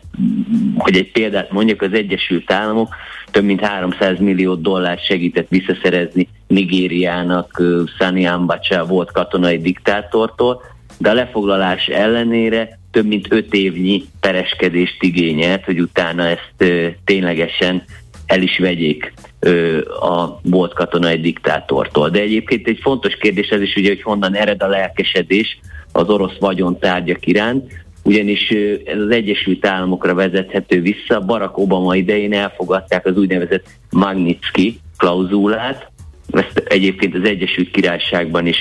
Hogy 0.77 0.97
egy 0.97 1.11
példát 1.11 1.51
mondjak, 1.51 1.81
az 1.81 1.93
Egyesült 1.93 2.51
Államok 2.51 2.95
több 3.31 3.43
mint 3.43 3.61
300 3.61 4.19
millió 4.19 4.55
dollárt 4.55 5.05
segített 5.05 5.49
visszaszerezni 5.49 6.27
Nigériának 6.47 7.61
Sani 7.97 8.25
Ambacha 8.25 8.85
volt 8.85 9.11
katonai 9.11 9.57
diktátortól, 9.57 10.61
de 11.01 11.09
a 11.09 11.13
lefoglalás 11.13 11.87
ellenére 11.87 12.79
több 12.91 13.05
mint 13.05 13.27
öt 13.29 13.53
évnyi 13.53 14.03
pereskedést 14.19 15.03
igényelt, 15.03 15.63
hogy 15.65 15.79
utána 15.79 16.27
ezt 16.27 16.53
ö, 16.57 16.87
ténylegesen 17.05 17.83
el 18.25 18.41
is 18.41 18.57
vegyék 18.57 19.13
ö, 19.39 19.77
a 19.99 20.39
volt 20.43 20.73
katonai 20.73 21.19
diktátortól. 21.19 22.09
De 22.09 22.19
egyébként 22.19 22.67
egy 22.67 22.79
fontos 22.81 23.15
kérdés 23.15 23.47
ez 23.47 23.61
is, 23.61 23.75
ugye, 23.75 23.87
hogy 23.87 24.01
honnan 24.01 24.35
ered 24.35 24.63
a 24.63 24.67
lelkesedés 24.67 25.59
az 25.91 26.09
orosz 26.09 26.37
vagyontárgyak 26.39 27.27
iránt. 27.27 27.79
ugyanis 28.03 28.49
ez 28.85 28.99
az 28.99 29.09
Egyesült 29.09 29.65
Államokra 29.65 30.13
vezethető 30.13 30.81
vissza. 30.81 31.19
Barack 31.19 31.57
Obama 31.57 31.95
idején 31.95 32.33
elfogadták 32.33 33.05
az 33.05 33.17
úgynevezett 33.17 33.65
Magnitsky 33.89 34.79
klauzulát, 34.97 35.90
ezt 36.39 36.63
egyébként 36.67 37.15
az 37.15 37.23
Egyesült 37.23 37.71
Királyságban 37.71 38.45
is 38.45 38.57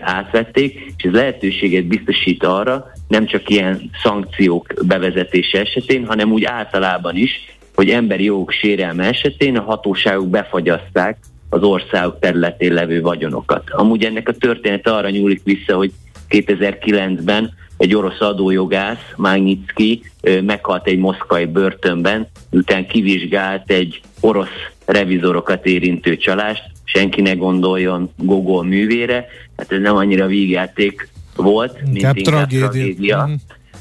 átvették, 0.00 0.92
és 0.96 1.04
ez 1.04 1.12
lehetőséget 1.12 1.84
biztosít 1.84 2.44
arra, 2.44 2.92
nem 3.08 3.26
csak 3.26 3.50
ilyen 3.50 3.90
szankciók 4.02 4.66
bevezetése 4.86 5.60
esetén, 5.60 6.06
hanem 6.06 6.32
úgy 6.32 6.44
általában 6.44 7.16
is, 7.16 7.56
hogy 7.74 7.90
emberi 7.90 8.24
jogok 8.24 8.50
sérelme 8.50 9.08
esetén 9.08 9.56
a 9.56 9.62
hatóságok 9.62 10.28
befagyaszták 10.28 11.18
az 11.50 11.62
országok 11.62 12.18
területén 12.18 12.72
levő 12.72 13.00
vagyonokat. 13.00 13.70
Amúgy 13.70 14.04
ennek 14.04 14.28
a 14.28 14.32
története 14.32 14.90
arra 14.90 15.10
nyúlik 15.10 15.40
vissza, 15.44 15.76
hogy 15.76 15.92
2009-ben 16.30 17.52
egy 17.76 17.94
orosz 17.94 18.20
adójogász, 18.20 19.12
Magnitsky, 19.16 20.02
meghalt 20.42 20.86
egy 20.86 20.98
moszkvai 20.98 21.44
börtönben, 21.44 22.28
miután 22.50 22.86
kivizsgált 22.86 23.70
egy 23.70 24.00
orosz 24.20 24.70
revizorokat 24.86 25.66
érintő 25.66 26.16
csalást, 26.16 26.62
senki 26.92 27.20
ne 27.20 27.32
gondoljon 27.32 28.10
Gogol 28.16 28.64
művére, 28.64 29.26
hát 29.56 29.72
ez 29.72 29.80
nem 29.80 29.96
annyira 29.96 30.26
vígjáték 30.26 31.08
volt, 31.36 31.82
mint 31.82 31.96
inkább 31.96 32.14
tragédia. 32.14 32.68
tragédia. 32.68 33.26
Mm. 33.26 33.34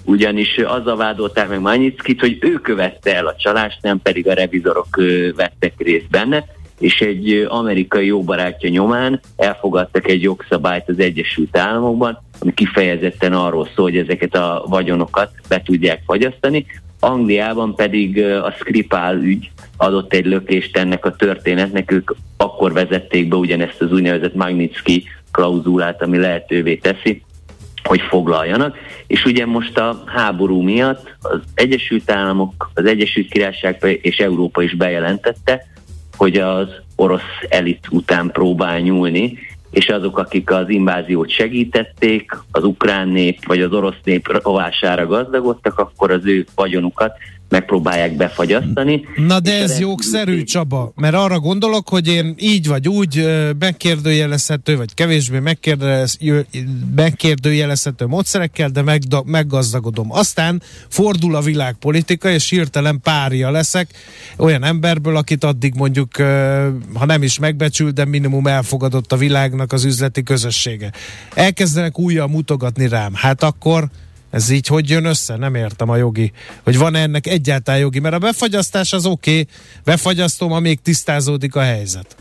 Ugyanis 0.05 0.57
azzal 0.57 0.95
vádolták 0.95 1.49
meg 1.49 1.61
Magnitskit, 1.61 2.19
hogy 2.19 2.37
ő 2.39 2.53
követte 2.53 3.15
el 3.15 3.27
a 3.27 3.35
csalást, 3.35 3.77
nem 3.81 4.01
pedig 4.01 4.27
a 4.27 4.33
revizorok 4.33 5.01
vettek 5.35 5.73
részt 5.77 6.09
benne, 6.09 6.45
és 6.79 6.99
egy 6.99 7.45
amerikai 7.49 8.05
jó 8.05 8.23
barátja 8.23 8.69
nyomán 8.69 9.19
elfogadtak 9.35 10.07
egy 10.07 10.21
jogszabályt 10.21 10.89
az 10.89 10.99
Egyesült 10.99 11.57
Államokban, 11.57 12.23
ami 12.39 12.53
kifejezetten 12.53 13.33
arról 13.33 13.69
szól, 13.75 13.85
hogy 13.85 13.97
ezeket 13.97 14.35
a 14.35 14.65
vagyonokat 14.67 15.31
be 15.49 15.61
tudják 15.61 16.01
fagyasztani. 16.05 16.65
Angliában 16.99 17.75
pedig 17.75 18.23
a 18.23 18.51
Skripal 18.51 19.15
ügy 19.15 19.51
adott 19.77 20.13
egy 20.13 20.25
lökést 20.25 20.77
ennek 20.77 21.05
a 21.05 21.15
történetnek, 21.15 21.91
ők 21.91 22.11
akkor 22.37 22.73
vezették 22.73 23.27
be 23.27 23.35
ugyanezt 23.35 23.81
az 23.81 23.91
úgynevezett 23.91 24.35
Magnitsky 24.35 25.03
klauzulát, 25.31 26.01
ami 26.01 26.17
lehetővé 26.17 26.75
teszi, 26.75 27.23
hogy 27.83 28.01
foglaljanak. 28.01 28.77
És 29.07 29.25
ugye 29.25 29.45
most 29.45 29.77
a 29.77 30.03
háború 30.05 30.61
miatt 30.61 31.15
az 31.21 31.39
Egyesült 31.53 32.11
Államok, 32.11 32.71
az 32.73 32.85
Egyesült 32.85 33.29
Királyság 33.29 33.99
és 34.01 34.17
Európa 34.17 34.61
is 34.61 34.75
bejelentette, 34.75 35.65
hogy 36.17 36.37
az 36.37 36.67
orosz 36.95 37.21
elit 37.49 37.87
után 37.89 38.31
próbál 38.31 38.79
nyúlni, 38.79 39.37
és 39.71 39.89
azok, 39.89 40.17
akik 40.17 40.51
az 40.51 40.69
inváziót 40.69 41.29
segítették, 41.29 42.31
az 42.51 42.63
ukrán 42.63 43.07
nép 43.07 43.45
vagy 43.45 43.61
az 43.61 43.71
orosz 43.71 43.99
nép 44.03 44.41
rovására 44.43 45.05
gazdagodtak, 45.05 45.79
akkor 45.79 46.11
az 46.11 46.25
ő 46.25 46.45
vagyonukat 46.55 47.11
megpróbálják 47.49 48.15
befagyasztani. 48.15 49.05
Na 49.15 49.39
de 49.39 49.61
ez 49.61 49.79
jogszerű, 49.79 50.43
Csaba, 50.43 50.91
mert 50.95 51.15
arra 51.15 51.39
gondolok, 51.39 51.89
hogy 51.89 52.07
én 52.07 52.35
így 52.39 52.67
vagy 52.67 52.87
úgy 52.87 53.27
megkérdőjelezhető, 53.59 54.77
vagy 54.77 54.93
kevésbé 54.93 55.39
megkérdőjelezhető 56.95 58.05
módszerekkel, 58.05 58.69
de 58.69 58.81
meg, 58.81 59.01
meggazdagodom. 59.25 60.11
Aztán 60.11 60.61
fordul 60.87 61.35
a 61.35 61.41
világpolitika, 61.41 62.29
és 62.29 62.49
hirtelen 62.49 62.99
párja 63.03 63.51
leszek 63.51 63.89
olyan 64.37 64.63
emberből, 64.63 65.15
akit 65.15 65.43
addig 65.43 65.73
mondjuk, 65.75 66.15
ha 66.93 67.05
nem 67.05 67.23
is 67.23 67.39
megbecsült, 67.39 67.93
de 67.93 68.05
minimum 68.05 68.47
elfogadott 68.47 69.11
a 69.11 69.17
világnak 69.17 69.73
az 69.73 69.85
üzleti 69.85 70.23
közössége. 70.23 70.91
Elkezdenek 71.33 71.99
újra 71.99 72.27
mutogatni 72.27 72.87
rám. 72.87 73.13
Hát 73.13 73.43
akkor 73.43 73.89
ez 74.29 74.49
így 74.49 74.67
hogy 74.67 74.89
jön 74.89 75.05
össze? 75.05 75.37
Nem 75.37 75.55
értem 75.55 75.89
a 75.89 75.95
jogi. 75.95 76.31
Hogy 76.63 76.77
van 76.77 76.95
ennek 76.95 77.27
egyáltalán 77.27 77.79
jogi? 77.79 77.99
Mert 77.99 78.15
a 78.15 78.19
befagyasztás 78.19 78.93
az 78.93 79.05
oké, 79.05 79.31
okay, 79.31 79.47
befagyasztom, 79.85 80.51
amíg 80.51 80.81
tisztázódik 80.81 81.55
a 81.55 81.61
helyzet. 81.61 82.15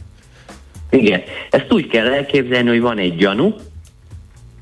Igen. 0.90 1.20
Ezt 1.50 1.72
úgy 1.72 1.86
kell 1.86 2.06
elképzelni, 2.06 2.68
hogy 2.68 2.80
van 2.80 2.98
egy 2.98 3.16
gyanú, 3.16 3.54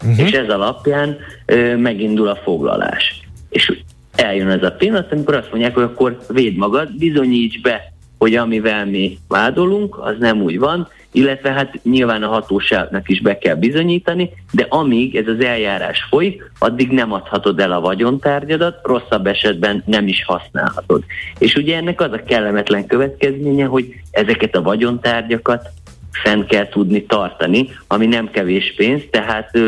uh-huh. 0.03 0.27
és 0.27 0.31
ez 0.31 0.49
alapján 0.49 1.17
ö, 1.47 1.77
megindul 1.77 2.29
a 2.29 2.37
foglalás. 2.37 3.21
És 3.49 3.73
eljön 4.15 4.49
ez 4.49 4.63
a 4.63 4.71
pillanat, 4.71 5.13
amikor 5.13 5.35
azt 5.35 5.51
mondják, 5.51 5.75
hogy 5.75 5.83
akkor 5.83 6.19
véd 6.29 6.57
magad, 6.57 6.97
bizonyíts 6.97 7.61
be, 7.61 7.93
hogy 8.19 8.35
amivel 8.35 8.87
mi 8.87 9.19
vádolunk, 9.29 9.99
az 9.99 10.15
nem 10.19 10.43
úgy 10.43 10.59
van, 10.59 10.89
illetve 11.15 11.53
hát 11.53 11.81
nyilván 11.83 12.23
a 12.23 12.29
hatóságnak 12.29 13.09
is 13.09 13.21
be 13.21 13.39
kell 13.39 13.55
bizonyítani, 13.55 14.31
de 14.53 14.67
amíg 14.69 15.17
ez 15.17 15.27
az 15.27 15.45
eljárás 15.45 16.07
folyik, 16.11 16.51
addig 16.59 16.91
nem 16.91 17.13
adhatod 17.13 17.61
el 17.61 17.73
a 17.73 17.81
vagyontárgyadat, 17.81 18.81
rosszabb 18.83 19.27
esetben 19.27 19.83
nem 19.87 20.07
is 20.07 20.25
használhatod. 20.25 21.05
És 21.39 21.55
ugye 21.55 21.77
ennek 21.77 22.01
az 22.01 22.13
a 22.13 22.23
kellemetlen 22.23 22.87
következménye, 22.87 23.65
hogy 23.65 23.95
ezeket 24.11 24.57
a 24.57 24.63
vagyontárgyakat 24.63 25.69
fenn 26.11 26.47
kell 26.47 26.69
tudni 26.69 27.05
tartani, 27.05 27.69
ami 27.87 28.07
nem 28.07 28.31
kevés 28.31 28.75
pénz, 28.77 29.03
tehát 29.11 29.59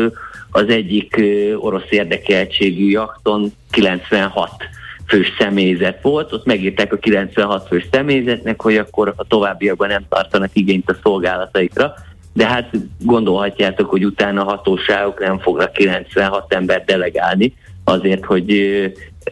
az 0.51 0.69
egyik 0.69 1.21
orosz 1.57 1.89
érdekeltségű 1.89 2.89
jakton 2.89 3.51
96 3.71 4.51
fős 5.07 5.33
személyzet 5.39 6.01
volt, 6.01 6.33
ott 6.33 6.45
megírták 6.45 6.93
a 6.93 6.97
96 6.97 7.67
fős 7.67 7.87
személyzetnek, 7.91 8.61
hogy 8.61 8.77
akkor 8.77 9.13
a 9.15 9.27
továbbiakban 9.27 9.87
nem 9.87 10.05
tartanak 10.09 10.49
igényt 10.53 10.89
a 10.89 10.97
szolgálataikra, 11.03 11.93
de 12.33 12.47
hát 12.47 12.69
gondolhatjátok, 12.99 13.89
hogy 13.89 14.05
utána 14.05 14.43
hatóságok 14.43 15.19
nem 15.19 15.39
fognak 15.39 15.71
96 15.71 16.53
ember 16.53 16.83
delegálni 16.83 17.53
azért, 17.83 18.25
hogy 18.25 18.51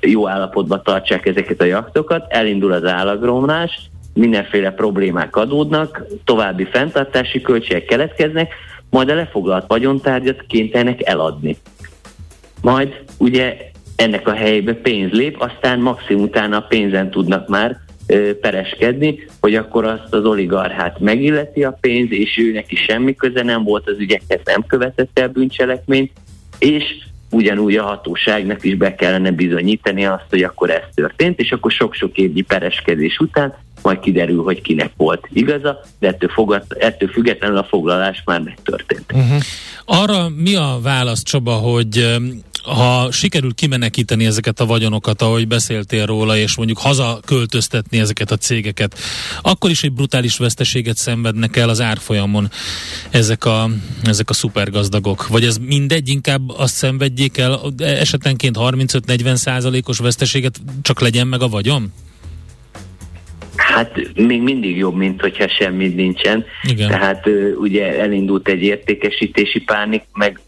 jó 0.01 0.27
állapotban 0.29 0.81
tartsák 0.83 1.25
ezeket 1.25 1.61
a 1.61 1.65
jaktokat, 1.65 2.25
elindul 2.29 2.71
az 2.71 2.85
állagromlás, 2.85 3.89
mindenféle 4.13 4.71
problémák 4.71 5.35
adódnak, 5.35 6.03
további 6.23 6.65
fenntartási 6.65 7.41
költségek 7.41 7.85
keletkeznek, 7.85 8.53
majd 8.89 9.09
a 9.09 9.15
lefoglalt 9.15 9.65
vagyontárgyat 9.67 10.45
kénytelenek 10.47 11.07
eladni. 11.07 11.57
Majd 12.61 13.03
ugye 13.17 13.57
ennek 13.95 14.27
a 14.27 14.33
helyébe 14.33 14.73
pénz 14.73 15.11
lép, 15.11 15.41
aztán 15.41 15.79
maximum 15.79 16.21
utána 16.21 16.57
a 16.57 16.65
pénzen 16.69 17.09
tudnak 17.09 17.47
már 17.47 17.83
pereskedni, 18.41 19.27
hogy 19.39 19.55
akkor 19.55 19.85
azt 19.85 20.13
az 20.13 20.25
oligarchát 20.25 20.99
megilleti 20.99 21.63
a 21.63 21.77
pénz, 21.81 22.11
és 22.11 22.37
ő 22.37 22.51
neki 22.51 22.75
semmi 22.75 23.15
köze 23.15 23.43
nem 23.43 23.63
volt 23.63 23.89
az 23.89 23.99
ügyekhez, 23.99 24.39
nem 24.43 24.65
követette 24.67 25.21
el 25.21 25.27
bűncselekményt, 25.27 26.11
és 26.59 26.83
ugyanúgy 27.29 27.75
a 27.75 27.83
hatóságnak 27.83 28.63
is 28.63 28.75
be 28.75 28.95
kellene 28.95 29.31
bizonyítani 29.31 30.05
azt, 30.05 30.25
hogy 30.29 30.43
akkor 30.43 30.69
ez 30.69 30.81
történt, 30.95 31.39
és 31.39 31.51
akkor 31.51 31.71
sok-sok 31.71 32.17
évnyi 32.17 32.41
pereskedés 32.41 33.17
után 33.17 33.53
majd 33.81 33.99
kiderül, 33.99 34.43
hogy 34.43 34.61
kinek 34.61 34.91
volt 34.97 35.27
igaza, 35.33 35.81
de 35.99 36.07
ettől, 36.07 36.29
fogad, 36.29 36.63
ettől 36.79 37.09
függetlenül 37.09 37.57
a 37.57 37.63
foglalás 37.63 38.21
már 38.25 38.41
megtörtént. 38.41 39.11
Uh-huh. 39.13 39.41
Arra 39.85 40.29
mi 40.35 40.55
a 40.55 40.79
válasz, 40.83 41.23
Csaba, 41.23 41.53
hogy 41.53 42.17
ha 42.65 43.11
sikerül 43.11 43.53
kimenekíteni 43.53 44.25
ezeket 44.25 44.59
a 44.59 44.65
vagyonokat, 44.65 45.21
ahogy 45.21 45.47
beszéltél 45.47 46.05
róla, 46.05 46.37
és 46.37 46.55
mondjuk 46.55 46.77
haza 46.77 47.19
költöztetni 47.25 47.99
ezeket 47.99 48.31
a 48.31 48.37
cégeket, 48.37 48.99
akkor 49.41 49.69
is 49.69 49.83
egy 49.83 49.91
brutális 49.91 50.37
veszteséget 50.37 50.97
szenvednek 50.97 51.55
el 51.57 51.69
az 51.69 51.81
árfolyamon 51.81 52.49
ezek 53.09 53.45
a, 53.45 53.69
ezek 54.03 54.29
a 54.29 54.33
szupergazdagok. 54.33 55.27
Vagy 55.27 55.43
ez 55.43 55.57
mindegy, 55.57 56.09
inkább 56.09 56.49
azt 56.49 56.75
szenvedjék 56.75 57.37
el 57.37 57.73
esetenként 57.77 58.55
35-40 58.59 59.35
százalékos 59.35 59.97
veszteséget, 59.97 60.61
csak 60.81 61.01
legyen 61.01 61.27
meg 61.27 61.41
a 61.41 61.47
vagyon? 61.47 61.91
Hát 63.55 63.99
még 64.15 64.41
mindig 64.41 64.77
jobb, 64.77 64.95
mint 64.95 65.21
hogyha 65.21 65.47
semmi 65.47 65.87
nincsen. 65.87 66.45
Igen. 66.63 66.87
Tehát 66.87 67.25
ugye 67.59 67.99
elindult 67.99 68.47
egy 68.47 68.61
értékesítési 68.61 69.59
pánik, 69.59 70.03
meg 70.13 70.39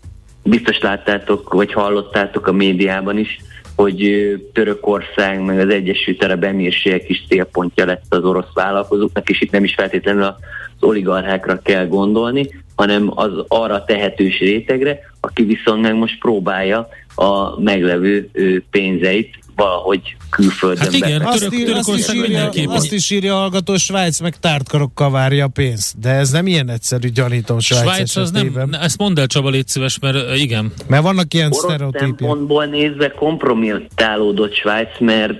biztos 0.43 0.79
láttátok, 0.79 1.53
vagy 1.53 1.73
hallottátok 1.73 2.47
a 2.47 2.51
médiában 2.51 3.17
is, 3.17 3.39
hogy 3.75 4.09
Törökország, 4.53 5.41
meg 5.41 5.59
az 5.59 5.69
Egyesült 5.69 6.23
Arab 6.23 6.43
Emírségek 6.43 7.09
is 7.09 7.25
célpontja 7.27 7.85
lett 7.85 8.05
az 8.09 8.23
orosz 8.23 8.53
vállalkozóknak, 8.53 9.29
és 9.29 9.41
itt 9.41 9.51
nem 9.51 9.63
is 9.63 9.73
feltétlenül 9.73 10.23
az 10.23 10.35
oligarchákra 10.79 11.61
kell 11.61 11.87
gondolni, 11.87 12.49
hanem 12.75 13.11
az 13.15 13.31
arra 13.47 13.83
tehetős 13.83 14.39
rétegre, 14.39 14.99
aki 15.19 15.43
viszont 15.43 15.81
meg 15.81 15.95
most 15.95 16.19
próbálja 16.19 16.87
a 17.15 17.61
meglevő 17.61 18.29
pénzeit 18.69 19.35
valahogy 19.57 20.15
külföldön 20.29 20.83
hát 20.83 20.93
igen, 20.93 21.19
be. 21.19 21.27
Azt, 21.27 21.53
ír, 21.53 21.71
azt, 21.71 21.89
is 21.97 22.13
írja, 22.13 22.49
azt 22.67 22.91
is 22.91 23.09
írja 23.09 23.35
a 23.35 23.39
hallgató, 23.39 23.75
Svájc 23.75 24.19
meg 24.19 24.39
tártkarokkal 24.39 25.11
várja 25.11 25.45
a 25.45 25.47
pénzt. 25.47 25.99
De 25.99 26.09
ez 26.09 26.31
nem 26.31 26.47
ilyen 26.47 26.69
egyszerű, 26.69 27.09
gyanítom 27.09 27.59
Svájc, 27.59 27.83
Svájc 27.83 28.15
az 28.15 28.31
nem, 28.31 28.69
ezt 28.81 28.97
mondd 28.97 29.19
el 29.19 29.27
Csaba, 29.27 29.49
légy 29.49 29.67
szíves, 29.67 29.99
mert 29.99 30.37
igen. 30.37 30.73
Mert 30.87 31.03
vannak 31.03 31.33
ilyen 31.33 31.51
sztereotípiák. 31.51 32.15
szempontból 32.17 32.65
nézve 32.65 33.11
kompromittálódott 33.11 34.53
Svájc, 34.53 34.99
mert 34.99 35.33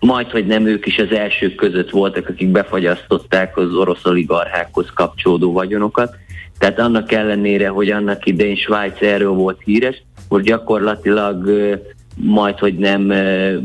majd, 0.00 0.30
hogy 0.30 0.46
nem 0.46 0.66
ők 0.66 0.86
is 0.86 0.98
az 0.98 1.10
elsők 1.10 1.54
között 1.54 1.90
voltak, 1.90 2.28
akik 2.28 2.48
befagyasztották 2.48 3.56
az 3.56 3.74
orosz 3.74 4.04
oligarchákhoz 4.04 4.86
kapcsolódó 4.94 5.52
vagyonokat. 5.52 6.16
Tehát 6.58 6.78
annak 6.78 7.12
ellenére, 7.12 7.68
hogy 7.68 7.90
annak 7.90 8.26
idején 8.26 8.56
Svájc 8.56 9.02
erről 9.02 9.32
volt 9.32 9.60
híres, 9.64 10.02
hogy 10.28 10.42
gyakorlatilag 10.42 11.50
majd, 12.20 12.58
hogy 12.58 12.74
nem 12.74 13.02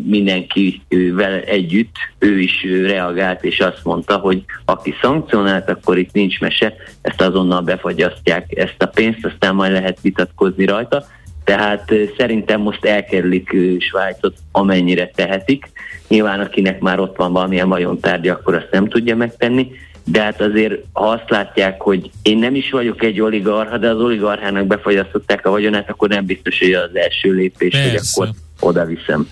mindenkivel 0.06 1.34
együtt, 1.34 1.96
ő 2.20 2.40
is 2.40 2.66
reagált, 2.86 3.44
és 3.44 3.60
azt 3.60 3.84
mondta, 3.84 4.18
hogy 4.18 4.44
aki 4.66 4.94
szankcionált, 5.02 5.70
akkor 5.70 5.98
itt 5.98 6.12
nincs 6.12 6.40
mese, 6.40 6.74
ezt 7.02 7.22
azonnal 7.22 7.62
befagyasztják 7.62 8.58
ezt 8.58 8.82
a 8.84 8.86
pénzt, 8.86 9.26
aztán 9.26 9.56
majd 9.56 9.72
lehet 9.72 10.02
vitatkozni 10.02 10.66
rajta. 10.66 11.06
Tehát 11.44 11.94
szerintem 12.18 12.62
most 12.62 12.86
elkerülik 12.86 13.56
Svájcot, 13.80 14.38
amennyire 14.52 15.12
tehetik. 15.16 15.72
Nyilván 16.08 16.40
akinek 16.40 16.80
már 16.80 17.00
ott 17.00 17.16
van 17.16 17.34
valamilyen 17.34 17.70
vagyontárgya, 17.70 18.34
akkor 18.34 18.56
azt 18.56 18.72
nem 18.72 18.88
tudja 18.88 19.16
megtenni, 19.16 19.72
de 20.04 20.22
hát 20.22 20.42
azért 20.42 20.74
ha 20.94 21.10
azt 21.10 21.30
látják, 21.30 21.82
hogy 21.82 22.10
én 22.22 22.38
nem 22.38 22.56
is 22.56 22.72
vagyok 22.72 23.04
egy 23.04 23.22
oligarha, 23.22 23.78
de 23.78 23.90
az 23.90 24.00
oligarchának 24.02 24.68
befagyasztották 24.68 25.46
a 25.46 25.50
vagyonát, 25.50 25.90
akkor 25.90 26.10
nem 26.10 26.26
biztos, 26.26 26.60
hogy 26.60 26.74
az 26.74 26.96
első 26.96 27.32
lépés, 27.32 27.72
Persze. 27.72 28.20
hogy 28.20 28.28
akkor 28.28 28.43
oda 28.60 28.86
viszem. 28.86 29.28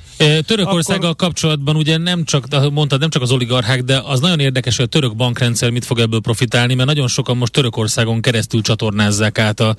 Törökországgal 0.45 1.10
Akkor... 1.10 1.27
kapcsolatban 1.27 1.75
ugye 1.75 1.97
nem 1.97 2.23
csak, 2.23 2.45
mondtad, 2.71 2.99
nem 2.99 3.10
csak 3.10 3.21
az 3.21 3.31
oligarchák, 3.31 3.84
de 3.84 4.01
az 4.05 4.19
nagyon 4.19 4.39
érdekes, 4.39 4.75
hogy 4.75 4.86
a 4.86 4.89
török 4.89 5.15
bankrendszer 5.15 5.69
mit 5.69 5.86
fog 5.86 5.99
ebből 5.99 6.19
profitálni, 6.19 6.73
mert 6.73 6.88
nagyon 6.88 7.07
sokan 7.07 7.38
most 7.38 7.51
Törökországon 7.51 8.21
keresztül 8.21 8.62
csatornázzák 8.62 9.39
át 9.39 9.60
a, 9.60 9.75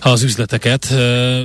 az 0.00 0.22
üzleteket. 0.22 0.94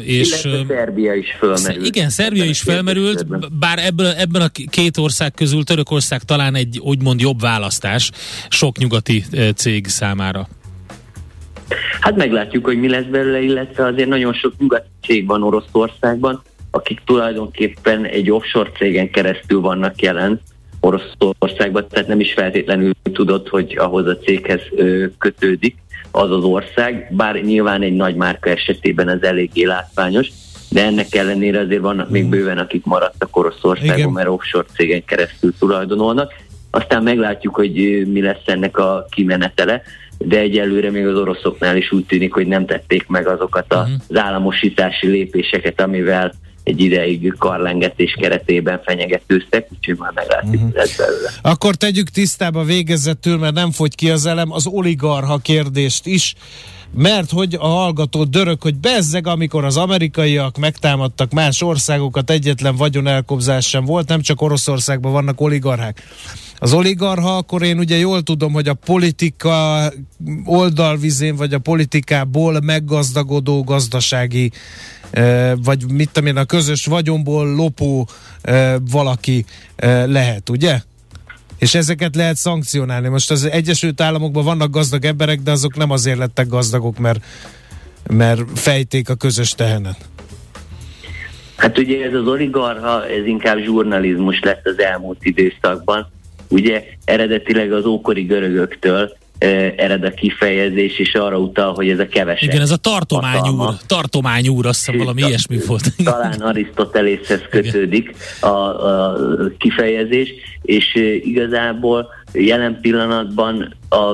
És 0.03 0.43
Illetve 0.43 0.75
Szerbia 0.75 1.13
is 1.13 1.35
felmerült. 1.39 1.87
Igen, 1.87 2.09
Szerbia 2.09 2.43
is 2.43 2.61
felmerült, 2.61 3.49
bár 3.59 3.79
ebből, 3.79 4.05
ebben 4.05 4.41
a 4.41 4.49
két 4.69 4.97
ország 4.97 5.33
közül 5.33 5.63
Törökország 5.63 6.23
talán 6.23 6.55
egy 6.55 6.79
úgymond 6.79 7.19
jobb 7.19 7.39
választás 7.39 8.11
sok 8.49 8.77
nyugati 8.77 9.23
cég 9.55 9.87
számára. 9.87 10.47
Hát 11.99 12.15
meglátjuk, 12.15 12.65
hogy 12.65 12.79
mi 12.79 12.89
lesz 12.89 13.05
belőle, 13.11 13.41
illetve 13.41 13.85
azért 13.85 14.09
nagyon 14.09 14.33
sok 14.33 14.53
nyugati 14.57 14.87
cég 15.01 15.25
van 15.25 15.43
Oroszországban, 15.43 16.41
akik 16.75 17.01
tulajdonképpen 17.05 18.05
egy 18.05 18.31
offshore 18.31 18.69
cégen 18.77 19.09
keresztül 19.09 19.61
vannak 19.61 20.01
jelen 20.01 20.41
Oroszországban, 20.79 21.87
tehát 21.89 22.07
nem 22.07 22.19
is 22.19 22.33
feltétlenül 22.33 22.91
tudod, 23.13 23.47
hogy 23.47 23.77
ahhoz 23.77 24.07
a 24.07 24.17
céghez 24.17 24.61
kötődik 25.17 25.75
az 26.11 26.31
az 26.31 26.43
ország, 26.43 27.07
bár 27.11 27.35
nyilván 27.35 27.81
egy 27.81 27.95
nagy 27.95 28.15
márka 28.15 28.49
esetében 28.49 29.09
ez 29.09 29.21
eléggé 29.21 29.63
látványos, 29.63 30.27
de 30.69 30.83
ennek 30.85 31.15
ellenére 31.15 31.59
azért 31.59 31.81
vannak 31.81 32.09
még 32.09 32.21
mhm. 32.21 32.31
bőven, 32.31 32.57
akik 32.57 32.85
maradtak 32.85 33.37
Oroszországon, 33.37 33.97
Igen. 33.97 34.09
mert 34.09 34.27
offshore 34.27 34.65
cégen 34.75 35.05
keresztül 35.05 35.53
tulajdonolnak. 35.59 36.33
Aztán 36.69 37.03
meglátjuk, 37.03 37.55
hogy 37.55 38.03
mi 38.11 38.21
lesz 38.21 38.45
ennek 38.45 38.77
a 38.77 39.05
kimenetele, 39.09 39.81
de 40.17 40.39
egyelőre 40.39 40.91
még 40.91 41.07
az 41.07 41.17
oroszoknál 41.17 41.77
is 41.77 41.91
úgy 41.91 42.05
tűnik, 42.05 42.33
hogy 42.33 42.47
nem 42.47 42.65
tették 42.65 43.07
meg 43.07 43.27
azokat 43.27 43.73
mhm. 43.73 43.91
az 44.07 44.17
államosítási 44.17 45.07
lépéseket, 45.07 45.81
amivel 45.81 46.33
egy 46.63 46.79
ideig 46.81 47.35
karlengetés 47.37 48.15
keretében 48.19 48.81
fenyegetőztek, 48.85 49.67
úgyhogy 49.71 49.97
már 49.97 50.11
meglátjuk, 50.13 50.53
uh-huh. 50.53 50.73
lesz 50.73 50.95
belőle. 50.97 51.31
Akkor 51.41 51.75
tegyük 51.75 52.09
tisztába 52.09 52.63
végezetül, 52.63 53.37
mert 53.37 53.53
nem 53.53 53.71
fogy 53.71 53.95
ki 53.95 54.09
az 54.09 54.25
elem, 54.25 54.51
az 54.51 54.67
oligarha 54.67 55.37
kérdést 55.37 56.05
is, 56.05 56.35
mert 56.95 57.31
hogy 57.31 57.55
a 57.59 57.67
hallgató 57.67 58.23
dörög, 58.23 58.61
hogy 58.61 58.75
bezzeg, 58.75 59.27
amikor 59.27 59.65
az 59.65 59.77
amerikaiak 59.77 60.57
megtámadtak 60.57 61.31
más 61.31 61.61
országokat, 61.61 62.29
egyetlen 62.29 62.75
vagyonelkobzás 62.75 63.67
sem 63.67 63.85
volt, 63.85 64.07
nem 64.07 64.21
csak 64.21 64.41
Oroszországban 64.41 65.11
vannak 65.11 65.41
oligarchák. 65.41 66.03
Az 66.57 66.73
oligarha, 66.73 67.37
akkor 67.37 67.61
én 67.61 67.77
ugye 67.77 67.97
jól 67.97 68.21
tudom, 68.21 68.53
hogy 68.53 68.67
a 68.67 68.73
politika 68.73 69.83
oldalvizén, 70.45 71.35
vagy 71.35 71.53
a 71.53 71.59
politikából 71.59 72.59
meggazdagodó 72.59 73.63
gazdasági 73.63 74.51
vagy 75.63 75.91
mit 75.91 76.09
tudom 76.11 76.29
én, 76.29 76.37
a 76.37 76.45
közös 76.45 76.85
vagyomból 76.85 77.55
lopó 77.55 78.07
valaki 78.91 79.45
lehet, 80.05 80.49
ugye? 80.49 80.79
És 81.59 81.75
ezeket 81.75 82.15
lehet 82.15 82.35
szankcionálni. 82.35 83.07
Most 83.07 83.31
az 83.31 83.43
Egyesült 83.43 84.01
Államokban 84.01 84.43
vannak 84.43 84.71
gazdag 84.71 85.05
emberek, 85.05 85.39
de 85.39 85.51
azok 85.51 85.75
nem 85.75 85.91
azért 85.91 86.17
lettek 86.17 86.47
gazdagok, 86.47 86.97
mert, 86.97 87.23
mert 88.07 88.59
fejték 88.59 89.09
a 89.09 89.15
közös 89.15 89.51
tehenet. 89.51 89.97
Hát 91.55 91.77
ugye 91.77 92.05
ez 92.05 92.13
az 92.13 92.27
oligarha, 92.27 93.07
ez 93.07 93.25
inkább 93.25 93.57
zsurnalizmus 93.57 94.39
lett 94.39 94.65
az 94.65 94.79
elmúlt 94.79 95.17
időszakban. 95.21 96.11
Ugye 96.47 96.83
eredetileg 97.05 97.71
az 97.71 97.85
ókori 97.85 98.21
görögöktől 98.21 99.17
ered 99.75 100.03
a 100.03 100.09
kifejezés, 100.09 100.99
és 100.99 101.13
arra 101.13 101.37
utal, 101.37 101.73
hogy 101.73 101.89
ez 101.89 101.99
a 101.99 102.07
kevesebb. 102.07 102.49
Igen, 102.49 102.61
ez 102.61 102.71
a 102.71 102.77
tartományúr, 102.77 103.73
tartományúr, 103.87 104.65
azt 104.65 104.85
hiszem 104.85 104.99
valami 104.99 105.21
ilyesmi 105.21 105.57
volt. 105.67 105.83
Talán 106.03 106.41
Arisztotelészhez 106.41 107.41
kötődik 107.49 108.15
a, 108.39 108.47
a 108.47 109.17
kifejezés, 109.57 110.33
és 110.61 110.95
igazából 111.23 112.07
jelen 112.33 112.79
pillanatban 112.81 113.75
a, 113.89 114.13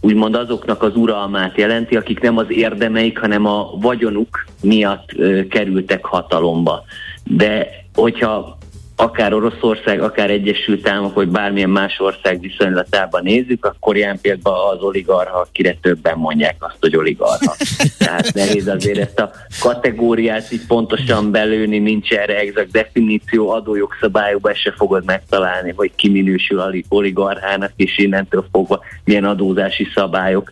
úgymond 0.00 0.34
azoknak 0.34 0.82
az 0.82 0.96
uralmát 0.96 1.58
jelenti, 1.58 1.96
akik 1.96 2.20
nem 2.20 2.36
az 2.36 2.46
érdemeik, 2.48 3.18
hanem 3.18 3.46
a 3.46 3.70
vagyonuk 3.80 4.46
miatt 4.62 5.08
kerültek 5.48 6.04
hatalomba. 6.04 6.84
De 7.24 7.68
hogyha 7.94 8.58
akár 8.96 9.34
Oroszország, 9.34 10.00
akár 10.00 10.30
Egyesült 10.30 10.88
Államok, 10.88 11.14
vagy 11.14 11.28
bármilyen 11.28 11.70
más 11.70 12.00
ország 12.00 12.40
viszonylatában 12.40 13.22
nézzük, 13.22 13.64
akkor 13.64 13.96
ilyen 13.96 14.20
például 14.20 14.56
az 14.56 14.82
oligarha, 14.82 15.38
akire 15.38 15.76
többen 15.80 16.18
mondják 16.18 16.56
azt, 16.58 16.76
hogy 16.80 16.96
oligarha. 16.96 17.54
Tehát 17.98 18.34
nehéz 18.34 18.68
azért 18.68 18.98
ezt 18.98 19.20
a 19.20 19.30
kategóriát 19.60 20.52
így 20.52 20.66
pontosan 20.66 21.30
belőni, 21.30 21.78
nincs 21.78 22.10
erre 22.10 22.38
exakt 22.38 22.70
definíció, 22.70 23.50
adójogszabályokban 23.50 24.54
se 24.54 24.72
fogod 24.76 25.04
megtalálni, 25.04 25.72
hogy 25.76 25.92
ki 25.94 26.08
minősül 26.08 26.62
oligarchának, 26.88 27.72
és 27.76 27.98
innentől 27.98 28.46
fogva 28.52 28.80
milyen 29.04 29.24
adózási 29.24 29.86
szabályok 29.94 30.50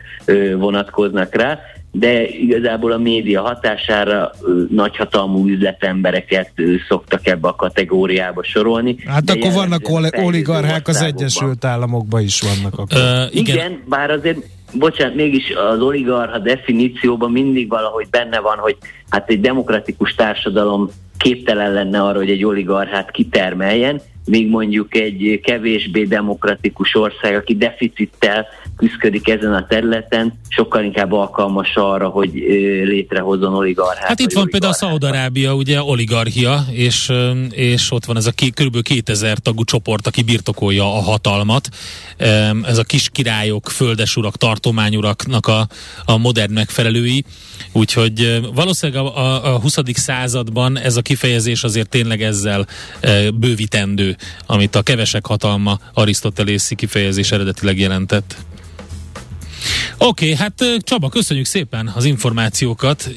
vonatkoznak 0.57 1.35
rá 1.35 1.61
de 1.97 2.29
igazából 2.29 2.93
a 2.93 2.99
média 2.99 3.43
hatására 3.43 4.31
nagyhatalmú 4.71 5.47
üzletembereket 5.49 6.53
szoktak 6.89 7.27
ebbe 7.27 7.49
a 7.49 7.55
kategóriába 7.55 8.43
sorolni. 8.43 8.97
Hát 9.07 9.31
akkor 9.31 9.53
vannak 9.53 9.89
oligarchák 10.25 10.89
az 10.89 11.03
Egyesült 11.03 11.65
Államokban 11.65 12.23
is 12.23 12.41
vannak. 12.41 12.73
Akkor. 12.73 12.99
Uh, 12.99 13.35
igen. 13.35 13.57
igen, 13.57 13.83
bár 13.89 14.11
azért 14.11 14.39
bocsánat, 14.73 15.15
mégis 15.15 15.53
az 15.73 15.81
oligarha 15.81 16.39
definícióban 16.39 17.31
mindig 17.31 17.69
valahogy 17.69 18.07
benne 18.11 18.41
van, 18.41 18.59
hogy 18.59 18.77
hát 19.09 19.31
egy 19.31 19.41
demokratikus 19.41 20.15
társadalom 20.15 20.91
képtelen 21.19 21.73
lenne 21.73 22.03
arra, 22.03 22.19
hogy 22.19 22.31
egy 22.31 22.45
oligarchát 22.45 23.11
kitermeljen, 23.11 24.01
míg 24.25 24.49
mondjuk 24.49 24.97
egy 24.97 25.41
kevésbé 25.43 26.05
demokratikus 26.05 26.95
ország, 26.95 27.35
aki 27.35 27.57
deficittel 27.57 28.47
küzdik 28.77 29.29
ezen 29.29 29.55
a 29.55 29.67
területen, 29.67 30.41
sokkal 30.49 30.85
inkább 30.85 31.13
alkalmas 31.13 31.75
arra, 31.75 32.09
hogy 32.09 32.33
létrehozzon 32.85 33.55
oligarchát. 33.55 34.09
Hát 34.09 34.21
itt 34.21 34.33
van 34.33 34.49
például 34.49 34.73
a 34.73 34.77
Szaudarábia, 34.77 35.55
ugye 35.55 35.83
oligarchia, 35.83 36.65
és, 36.71 37.13
és 37.51 37.91
ott 37.91 38.05
van 38.05 38.17
ez 38.17 38.27
a 38.27 38.31
ké, 38.31 38.49
kb. 38.49 38.83
2000 38.83 39.39
tagú 39.39 39.65
csoport, 39.65 40.07
aki 40.07 40.23
birtokolja 40.23 40.85
a 40.85 41.01
hatalmat. 41.01 41.69
Ez 42.63 42.79
a 42.79 42.85
kis 42.85 43.09
királyok, 43.13 43.69
földesurak, 43.69 44.37
tartományuraknak 44.37 45.47
a, 45.47 45.67
a 46.05 46.17
modern 46.17 46.53
megfelelői. 46.53 47.25
Úgyhogy 47.73 48.41
valószínűleg 48.55 49.05
a, 49.05 49.19
a, 49.19 49.55
a 49.55 49.61
20. 49.61 49.79
században 49.93 50.79
ez 50.79 50.97
a 50.97 51.03
kifejezés 51.03 51.65
azért 51.65 51.89
tényleg 51.89 52.23
ezzel 52.23 52.67
bővítendő, 53.35 54.14
amit 54.47 54.75
a 54.75 54.83
kevesek 54.83 55.27
hatalma 55.27 55.79
arisztotelészi 55.93 56.75
kifejezés 56.75 57.33
eredetileg 57.33 57.79
jelentett. 57.79 58.37
Oké, 59.99 60.33
okay, 60.33 60.37
hát 60.37 60.83
Csaba, 60.85 61.09
köszönjük 61.09 61.47
szépen 61.47 61.93
az 61.95 62.05
információkat. 62.05 63.11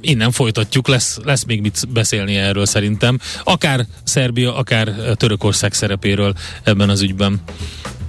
Innen 0.00 0.30
folytatjuk, 0.30 0.88
lesz, 0.88 1.18
lesz 1.24 1.44
még 1.44 1.60
mit 1.60 1.88
beszélni 1.92 2.36
erről 2.36 2.66
szerintem. 2.66 3.18
Akár 3.44 3.86
Szerbia, 4.04 4.56
akár 4.56 4.94
Törökország 5.16 5.72
szerepéről 5.72 6.34
ebben 6.62 6.88
az 6.88 7.02
ügyben. 7.02 7.40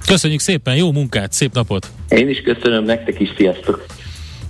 Köszönjük 0.06 0.40
szépen, 0.40 0.76
jó 0.76 0.92
munkát, 0.92 1.32
szép 1.32 1.54
napot! 1.54 1.92
Én 2.10 2.30
is 2.30 2.42
köszönöm 2.42 2.84
nektek 2.84 3.20
is, 3.20 3.30
sziasztok! 3.38 3.86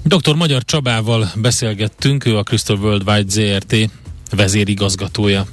Dr. 0.04 0.36
Magyar 0.36 0.64
Csabával 0.64 1.32
beszélgettünk, 1.36 2.26
ő 2.26 2.38
a 2.38 2.44
Crystal 2.44 2.78
Worldwide 2.78 3.30
ZRT 3.30 3.76
vezérigazgatója. 4.36 5.46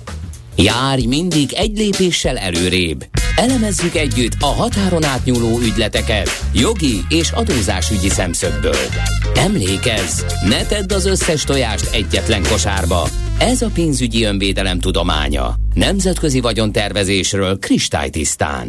Járj 0.62 1.06
mindig 1.06 1.52
egy 1.52 1.76
lépéssel 1.76 2.38
előrébb. 2.38 3.04
Elemezzük 3.36 3.94
együtt 3.94 4.32
a 4.40 4.46
határon 4.46 5.04
átnyúló 5.04 5.58
ügyleteket 5.58 6.44
jogi 6.52 7.04
és 7.08 7.30
adózásügyi 7.30 8.08
szemszögből. 8.08 8.84
Emlékezz, 9.34 10.22
ne 10.48 10.66
tedd 10.66 10.92
az 10.92 11.06
összes 11.06 11.44
tojást 11.44 11.94
egyetlen 11.94 12.42
kosárba. 12.42 13.08
Ez 13.38 13.62
a 13.62 13.70
pénzügyi 13.74 14.24
önvédelem 14.24 14.80
tudománya. 14.80 15.54
Nemzetközi 15.74 16.40
vagyontervezésről 16.40 17.58
kristálytisztán. 17.58 18.66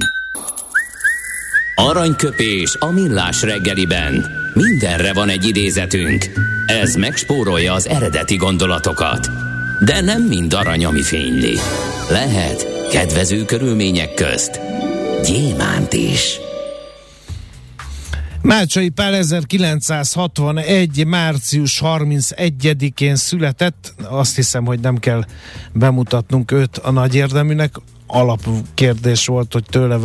Aranyköpés 1.75 2.75
a 2.80 2.91
millás 2.91 3.41
reggeliben. 3.41 4.25
Mindenre 4.54 5.13
van 5.13 5.30
egy 5.30 5.47
idézetünk. 5.47 6.25
Ez 6.65 6.95
megspórolja 6.95 7.73
az 7.73 7.88
eredeti 7.88 8.36
gondolatokat. 8.36 9.51
De 9.86 10.02
nem 10.02 10.22
mind 10.22 10.54
arany, 10.54 10.86
ami 10.86 11.02
fényli. 11.02 11.58
Lehet 12.10 12.88
kedvező 12.89 13.46
körülmények 13.46 14.13
közt 14.13 14.60
gyémánt 15.26 15.94
is. 15.94 16.39
Mácsai 18.41 18.89
Pál 18.89 19.15
1961. 19.15 21.06
március 21.06 21.82
31-én 21.84 23.15
született. 23.15 23.93
Azt 24.04 24.36
hiszem, 24.36 24.65
hogy 24.65 24.80
nem 24.80 24.97
kell 24.97 25.25
bemutatnunk 25.73 26.51
őt 26.51 26.77
a 26.77 26.91
nagy 26.91 27.15
érdeműnek. 27.15 27.75
Alapkérdés 28.08 29.25
volt, 29.25 29.54
hogy 29.54 29.63
tőle 29.69 29.97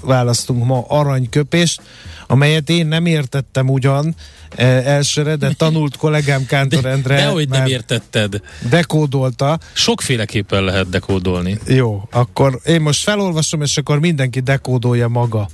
választunk 0.00 0.64
ma 0.64 0.84
aranyköpést, 0.88 1.82
amelyet 2.26 2.68
én 2.68 2.86
nem 2.86 3.06
értettem 3.06 3.68
ugyan 3.68 4.14
e, 4.56 4.64
elsőre, 4.66 5.36
de 5.36 5.52
tanult 5.56 5.96
kollégám 5.96 6.46
Kántor 6.46 6.86
Endre. 6.86 7.14
De, 7.14 7.20
dehogy 7.20 7.48
nem 7.48 7.66
értetted. 7.66 8.40
Dekódolta. 8.70 9.58
Sokféleképpen 9.72 10.64
lehet 10.64 10.88
dekódolni. 10.88 11.58
Jó, 11.66 12.08
akkor 12.10 12.60
én 12.64 12.80
most 12.80 13.02
felolvasom, 13.02 13.62
és 13.62 13.76
akkor 13.76 13.98
mindenki 13.98 14.40
dekódolja 14.40 15.08
maga. 15.08 15.48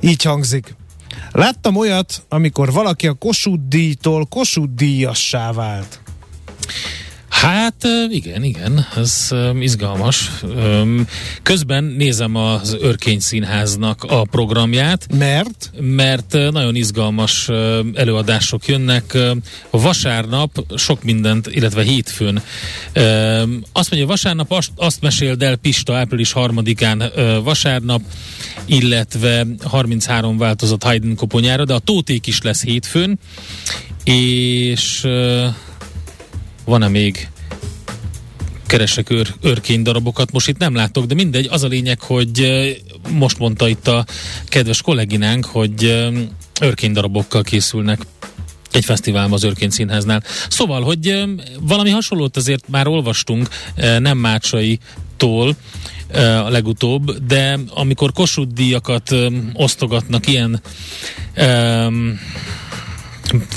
Így 0.00 0.22
hangzik. 0.22 0.74
Láttam 1.36 1.76
olyat, 1.76 2.22
amikor 2.28 2.72
valaki 2.72 3.06
a 3.06 3.14
Kossuth 3.14 3.68
díjtól 3.68 4.26
Kossuth 4.26 4.74
díjassá 4.74 5.52
vált. 5.52 6.00
Hát 7.40 7.86
igen, 8.10 8.42
igen, 8.42 8.86
ez 8.96 9.28
izgalmas. 9.60 10.30
Közben 11.42 11.84
nézem 11.84 12.34
az 12.34 12.76
Örkény 12.80 13.20
Színháznak 13.20 14.04
a 14.04 14.24
programját. 14.30 15.06
Mert? 15.18 15.70
Mert 15.80 16.32
nagyon 16.32 16.74
izgalmas 16.74 17.48
előadások 17.94 18.66
jönnek. 18.66 19.18
Vasárnap 19.70 20.64
sok 20.76 21.02
mindent, 21.02 21.46
illetve 21.46 21.82
hétfőn. 21.82 22.42
Azt 23.72 23.90
mondja, 23.90 24.06
vasárnap 24.06 24.62
azt, 24.76 25.00
meséld 25.00 25.42
el 25.42 25.56
Pista 25.56 25.96
április 25.96 26.32
harmadikán 26.32 27.02
vasárnap, 27.42 28.00
illetve 28.66 29.46
33 29.62 30.38
változat 30.38 30.82
Haydn 30.82 31.14
koponyára, 31.14 31.64
de 31.64 31.74
a 31.74 31.78
Tóték 31.78 32.26
is 32.26 32.42
lesz 32.42 32.64
hétfőn, 32.64 33.18
és 34.04 35.06
van-e 36.66 36.88
még? 36.88 37.28
Keresek 38.66 39.10
őr, 39.10 39.34
őrkény 39.40 39.82
darabokat, 39.82 40.32
most 40.32 40.48
itt 40.48 40.58
nem 40.58 40.74
látok, 40.74 41.04
de 41.04 41.14
mindegy, 41.14 41.48
az 41.50 41.62
a 41.62 41.68
lényeg, 41.68 42.00
hogy 42.00 42.66
most 43.10 43.38
mondta 43.38 43.68
itt 43.68 43.88
a 43.88 44.04
kedves 44.44 44.82
kolléginánk, 44.82 45.44
hogy 45.44 46.06
őrkény 46.60 46.92
darabokkal 46.92 47.42
készülnek 47.42 48.00
egy 48.72 48.84
fesztiválban 48.84 49.32
az 49.32 49.44
Őrként 49.44 49.72
Színháznál. 49.72 50.22
Szóval, 50.48 50.82
hogy 50.82 51.24
valami 51.60 51.90
hasonlót 51.90 52.36
azért 52.36 52.68
már 52.68 52.86
olvastunk, 52.86 53.48
nem 53.98 54.18
Mácsai 54.18 54.78
tól 55.16 55.56
a 56.14 56.48
legutóbb, 56.48 57.26
de 57.26 57.58
amikor 57.74 58.12
Kossuth 58.12 58.52
díjakat 58.52 59.14
osztogatnak 59.52 60.26
ilyen 60.26 60.60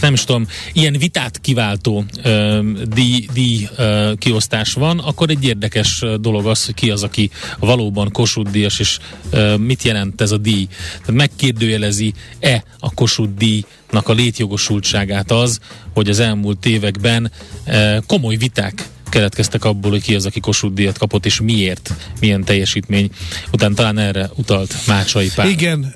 nem 0.02 0.14
is 0.14 0.24
tudom, 0.24 0.48
ilyen 0.74 0.98
vitát 0.98 1.42
kiváltó 1.42 2.06
uh, 2.26 2.60
díj, 2.82 3.28
díj 3.34 3.68
uh, 3.78 4.18
kiosztás 4.18 4.74
van, 4.74 5.00
akkor 5.00 5.30
egy 5.30 5.46
érdekes 5.46 6.04
dolog 6.22 6.48
az, 6.48 6.66
hogy 6.66 6.74
ki 6.74 6.92
az, 6.92 7.04
aki 7.04 7.30
valóban 7.60 8.12
Kossuth 8.12 8.52
díjas, 8.52 8.80
és 8.80 8.98
uh, 9.32 9.58
mit 9.58 9.84
jelent 9.84 10.22
ez 10.22 10.32
a 10.32 10.38
díj. 10.38 10.68
Tehát 10.92 11.12
megkérdőjelezi-e 11.12 12.64
a 12.80 12.94
Kossuth 12.94 13.34
díjnak 13.38 14.08
a 14.08 14.14
létjogosultságát 14.14 15.32
az, 15.32 15.60
hogy 15.94 16.10
az 16.10 16.20
elmúlt 16.20 16.66
években 16.66 17.32
uh, 17.68 17.98
komoly 18.08 18.36
viták 18.36 18.88
keletkeztek 19.10 19.66
abból, 19.66 19.92
hogy 19.92 20.02
ki 20.02 20.16
az, 20.16 20.26
aki 20.26 20.40
Kossuth 20.40 20.74
díjat 20.74 20.98
kapott, 20.98 21.26
és 21.26 21.40
miért, 21.42 21.94
milyen 22.20 22.44
teljesítmény. 22.44 23.10
Utána 23.52 23.76
talán 23.76 23.98
erre 23.98 24.30
utalt 24.36 24.76
Mácsai 24.88 25.32
Pál. 25.36 25.50
Igen, 25.50 25.94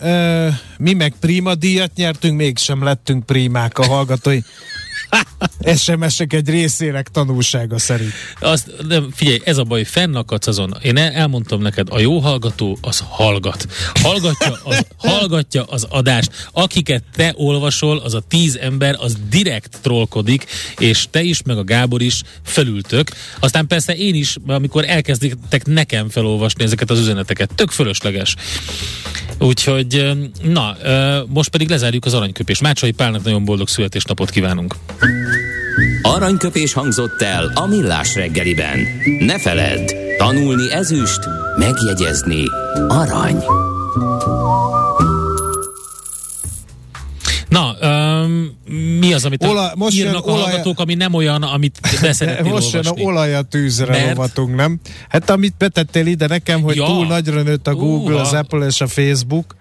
mi 0.78 0.94
meg 0.94 1.14
prima 1.20 1.56
díjat 1.56 1.92
nyertünk, 1.96 2.38
mégsem 2.38 2.84
lettünk 2.84 3.26
primák 3.26 3.78
a 3.78 3.86
hallgatói. 3.86 4.40
SMS-ek 5.76 6.34
egy 6.34 6.50
részének 6.50 7.08
tanulsága 7.08 7.80
szerint. 7.80 8.12
Azt, 8.40 8.88
de 8.88 9.02
figyelj, 9.12 9.42
ez 9.44 9.58
a 9.58 9.64
baj, 9.64 9.84
fennakadsz 9.84 10.48
azon. 10.48 10.78
Én 10.82 10.98
el, 10.98 11.12
elmondtam 11.12 11.62
neked, 11.62 11.88
a 11.90 12.00
jó 12.00 12.20
hallgató 12.20 12.78
az 12.82 13.04
hallgat. 13.10 13.68
Hallgatja 13.94 14.60
az, 14.64 14.86
hallgatja 14.98 15.64
az 15.64 15.88
adást. 15.90 16.50
Akiket 16.52 17.04
te 17.16 17.34
olvasol, 17.36 17.98
az 17.98 18.14
a 18.14 18.20
tíz 18.28 18.58
ember, 18.58 18.96
az 19.00 19.18
direkt 19.30 19.78
trollkodik, 19.82 20.46
és 20.78 21.08
te 21.12 21.22
is, 21.22 21.42
meg 21.44 21.58
a 21.58 21.64
Gábor 21.64 22.02
is 22.02 22.22
felültök. 22.44 23.10
Aztán 23.40 23.68
persze 23.68 23.96
én 23.96 24.16
is, 24.16 24.36
amikor 24.48 24.86
elkezditek 24.88 25.66
nekem 25.66 26.10
felolvasni 26.10 26.64
ezeket 26.64 26.90
az 26.90 27.00
üzeneteket, 27.00 27.56
tök 27.56 27.72
fölösleges. 27.72 28.36
Úgyhogy, 29.40 30.12
na, 30.42 30.78
most 31.28 31.50
pedig 31.50 31.70
lezárjuk 31.70 32.06
az 32.06 32.14
aranyköpés. 32.14 32.60
Mácsai 32.60 32.92
Pálnak 32.92 33.24
nagyon 33.24 33.46
boldog 33.46 33.68
születésnapot 33.68 34.30
kívánunk. 34.30 34.76
Aranyköpés 36.02 36.74
hangzott 36.74 37.22
el 37.22 37.52
a 37.56 37.68
millás 37.68 38.16
reggeliben. 38.16 38.80
Ne 39.20 39.40
feledd, 39.40 39.92
tanulni 40.18 40.72
ezüst, 40.72 41.20
megjegyezni 41.58 42.44
arany. 42.88 43.44
Na, 47.48 47.76
um, 47.82 48.58
mi 49.00 49.14
az, 49.14 49.26
amit 49.26 49.44
Ola, 49.44 49.72
most 49.76 49.98
írnak 49.98 50.26
a 50.26 50.32
hallgatók, 50.32 50.80
ami 50.80 50.94
nem 50.94 51.14
olyan, 51.14 51.44
amit 51.44 51.80
beszeretnél 52.02 52.52
Most 52.54 52.74
jön 52.74 52.86
a 52.86 52.92
olaj 52.92 53.36
a 53.36 53.42
tűzre 53.42 53.92
Mert... 53.92 54.08
rovatunk, 54.08 54.56
nem? 54.56 54.80
Hát 55.10 55.30
amit 55.30 55.54
betettél 55.58 56.06
ide 56.06 56.28
nekem, 56.28 56.62
hogy 56.62 56.76
ja. 56.76 56.86
túl 56.86 57.08
nagyra 57.08 57.42
nőtt 57.42 57.68
a 57.68 57.74
Google, 57.74 58.16
uh, 58.16 58.22
az 58.22 58.34
Apple 58.34 58.66
és 58.66 58.82
a 58.82 58.88
Facebook, 58.88 59.56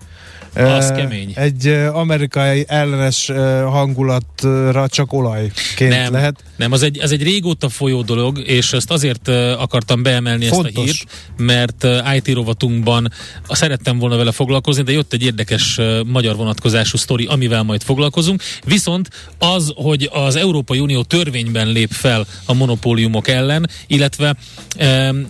az 0.54 0.90
uh, 0.90 0.96
kemény. 0.96 1.32
Egy 1.34 1.66
amerikai 1.92 2.64
ellenes 2.68 3.30
hangulatra 3.64 4.88
csak 4.88 5.12
olajként 5.12 5.90
nem, 5.90 6.12
lehet. 6.12 6.44
Nem, 6.56 6.72
az 6.72 6.82
egy, 6.82 7.00
az 7.00 7.12
egy 7.12 7.22
régóta 7.22 7.68
folyó 7.68 8.02
dolog, 8.02 8.38
és 8.38 8.72
ezt 8.72 8.90
azért 8.90 9.28
akartam 9.58 10.02
beemelni 10.02 10.46
Fontos. 10.46 10.68
ezt 10.68 10.78
a 10.78 10.82
hírt, 10.82 11.06
mert 11.36 11.86
IT 12.16 12.34
rovatunkban 12.34 13.12
szerettem 13.48 13.98
volna 13.98 14.16
vele 14.16 14.32
foglalkozni, 14.32 14.82
de 14.82 14.92
jött 14.92 15.12
egy 15.12 15.22
érdekes 15.22 15.80
magyar 16.06 16.36
vonatkozású 16.36 16.96
sztori, 16.96 17.24
amivel 17.24 17.62
majd 17.62 17.82
foglalkozunk. 17.82 18.42
Viszont 18.64 19.08
az, 19.38 19.72
hogy 19.74 20.10
az 20.12 20.36
Európai 20.36 20.78
Unió 20.78 21.02
törvényben 21.02 21.68
lép 21.68 21.90
fel 21.90 22.26
a 22.46 22.54
monopóliumok 22.54 23.28
ellen, 23.28 23.70
illetve 23.86 24.36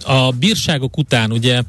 a 0.04 0.30
bírságok 0.30 0.96
után 0.96 1.32
ugye 1.32 1.62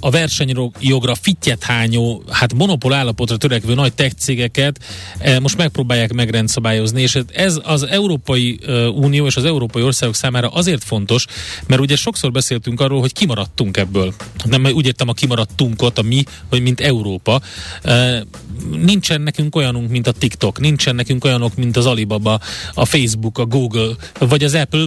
a 0.00 0.10
versenyjogra 0.10 1.14
fittyet 1.14 1.62
hányó, 1.62 2.22
hát 2.30 2.45
hát 2.50 2.58
monopól 2.58 2.92
állapotra 2.92 3.36
törekvő 3.36 3.74
nagy 3.74 3.94
tech 3.94 4.14
cégeket 4.14 4.78
e, 5.18 5.40
most 5.40 5.56
megpróbálják 5.56 6.12
megrendszabályozni, 6.12 7.02
és 7.02 7.18
ez 7.32 7.60
az 7.62 7.82
Európai 7.82 8.60
Unió 8.94 9.26
és 9.26 9.36
az 9.36 9.44
európai 9.44 9.82
országok 9.82 10.14
számára 10.14 10.48
azért 10.48 10.84
fontos, 10.84 11.26
mert 11.66 11.80
ugye 11.80 11.96
sokszor 11.96 12.30
beszéltünk 12.30 12.80
arról, 12.80 13.00
hogy 13.00 13.12
kimaradtunk 13.12 13.76
ebből. 13.76 14.14
Nem 14.44 14.64
úgy 14.64 14.86
értem 14.86 15.08
a 15.08 15.12
kimaradtunkot, 15.12 15.98
a 15.98 16.02
mi, 16.02 16.24
vagy 16.50 16.62
mint 16.62 16.80
Európa. 16.80 17.40
E, 17.82 18.24
nincsen 18.70 19.20
nekünk 19.20 19.56
olyanunk, 19.56 19.90
mint 19.90 20.06
a 20.06 20.12
TikTok, 20.12 20.60
nincsen 20.60 20.94
nekünk 20.94 21.24
olyanok, 21.24 21.56
mint 21.56 21.76
az 21.76 21.86
Alibaba, 21.86 22.40
a 22.74 22.84
Facebook, 22.84 23.38
a 23.38 23.46
Google, 23.46 23.94
vagy 24.18 24.44
az 24.44 24.54
Apple, 24.54 24.86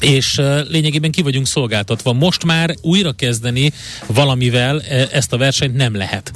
és 0.00 0.40
lényegében 0.68 1.10
ki 1.10 1.22
vagyunk 1.22 1.46
szolgáltatva. 1.46 2.12
Most 2.12 2.44
már 2.44 2.74
újra 2.80 3.12
kezdeni 3.12 3.72
valamivel 4.06 4.82
ezt 5.12 5.32
a 5.32 5.36
versenyt 5.36 5.76
nem 5.76 5.94
lehet. 5.94 6.32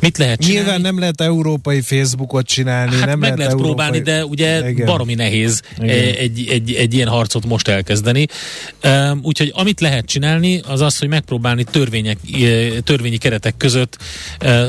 Mit 0.00 0.18
lehet 0.18 0.40
csinálni? 0.40 0.60
Nyilván 0.60 0.80
nem 0.80 0.98
lehet 0.98 1.20
európai 1.20 1.80
Facebookot 1.80 2.46
csinálni. 2.46 2.96
Hát 2.96 3.06
nem 3.06 3.18
meg 3.18 3.20
lehet, 3.20 3.36
lehet 3.36 3.52
európai... 3.52 3.74
próbálni, 3.74 4.00
de 4.00 4.24
ugye 4.24 4.68
Igen. 4.68 4.86
baromi 4.86 5.14
nehéz 5.14 5.62
Igen. 5.78 6.14
Egy, 6.14 6.46
egy, 6.50 6.72
egy 6.72 6.94
ilyen 6.94 7.08
harcot 7.08 7.46
most 7.46 7.68
elkezdeni. 7.68 8.26
Úgyhogy 9.22 9.52
amit 9.54 9.80
lehet 9.80 10.06
csinálni, 10.06 10.60
az 10.66 10.80
az, 10.80 10.98
hogy 10.98 11.08
megpróbálni 11.08 11.64
törvények, 11.64 12.18
törvényi 12.84 13.16
keretek 13.16 13.56
között 13.56 13.98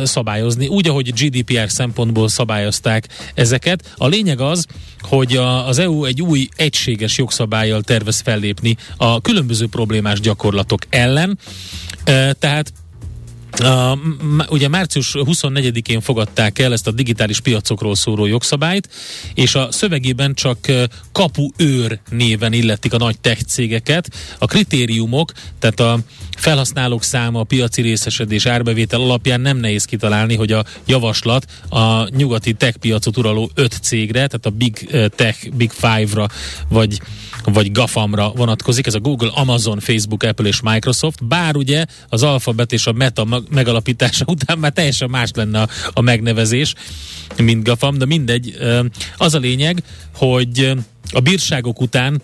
szabályozni. 0.03 0.67
Úgy, 0.67 0.87
ahogy 0.87 1.13
GDPR 1.13 1.69
szempontból 1.69 2.27
szabályozták 2.27 3.07
ezeket. 3.33 3.93
A 3.97 4.07
lényeg 4.07 4.39
az, 4.39 4.65
hogy 5.01 5.35
az 5.65 5.79
EU 5.79 6.05
egy 6.05 6.21
új 6.21 6.47
egységes 6.55 7.17
jogszabályjal 7.17 7.81
tervez 7.81 8.21
fellépni 8.23 8.77
a 8.97 9.21
különböző 9.21 9.67
problémás 9.67 10.19
gyakorlatok 10.19 10.81
ellen. 10.89 11.39
Tehát 12.39 12.73
Uh, 13.61 13.99
ugye 14.49 14.67
március 14.67 15.11
24-én 15.15 16.01
fogadták 16.01 16.59
el 16.59 16.71
ezt 16.71 16.87
a 16.87 16.91
digitális 16.91 17.39
piacokról 17.39 17.95
szóló 17.95 18.25
jogszabályt, 18.25 18.89
és 19.33 19.55
a 19.55 19.71
szövegében 19.71 20.33
csak 20.33 20.57
kapuőr 21.11 21.99
néven 22.09 22.53
illetik 22.53 22.93
a 22.93 22.97
nagy 22.97 23.19
tech 23.19 23.41
cégeket. 23.41 24.09
A 24.37 24.45
kritériumok, 24.45 25.31
tehát 25.59 25.79
a 25.79 25.99
felhasználók 26.37 27.03
száma, 27.03 27.39
a 27.39 27.43
piaci 27.43 27.81
részesedés, 27.81 28.45
árbevétel 28.45 29.01
alapján 29.01 29.41
nem 29.41 29.57
nehéz 29.57 29.85
kitalálni, 29.85 30.35
hogy 30.35 30.51
a 30.51 30.65
javaslat 30.85 31.45
a 31.69 32.15
nyugati 32.15 32.53
tech 32.53 32.77
piacot 32.77 33.17
uraló 33.17 33.51
öt 33.53 33.79
cégre, 33.81 34.27
tehát 34.27 34.45
a 34.45 34.49
Big 34.49 34.89
Tech, 35.15 35.49
Big 35.55 35.71
Five-ra, 35.71 36.27
vagy 36.69 36.99
vagy 37.45 37.71
GAFAM-ra 37.71 38.31
vonatkozik, 38.35 38.87
ez 38.87 38.93
a 38.93 38.99
Google, 38.99 39.31
Amazon, 39.33 39.79
Facebook, 39.79 40.23
Apple 40.23 40.47
és 40.47 40.61
Microsoft, 40.61 41.25
bár 41.25 41.55
ugye 41.55 41.85
az 42.09 42.23
alfabet 42.23 42.71
és 42.71 42.87
a 42.87 42.91
meta 42.91 43.43
megalapítása 43.49 44.25
után 44.35 44.57
már 44.57 44.71
teljesen 44.71 45.09
más 45.09 45.29
lenne 45.35 45.61
a, 45.61 45.67
a 45.93 46.01
megnevezés, 46.01 46.73
mint 47.37 47.63
GAFAM, 47.63 47.97
de 47.97 48.05
mindegy. 48.05 48.57
Az 49.17 49.33
a 49.33 49.39
lényeg, 49.39 49.83
hogy 50.15 50.73
a 51.11 51.19
bírságok 51.19 51.81
után 51.81 52.21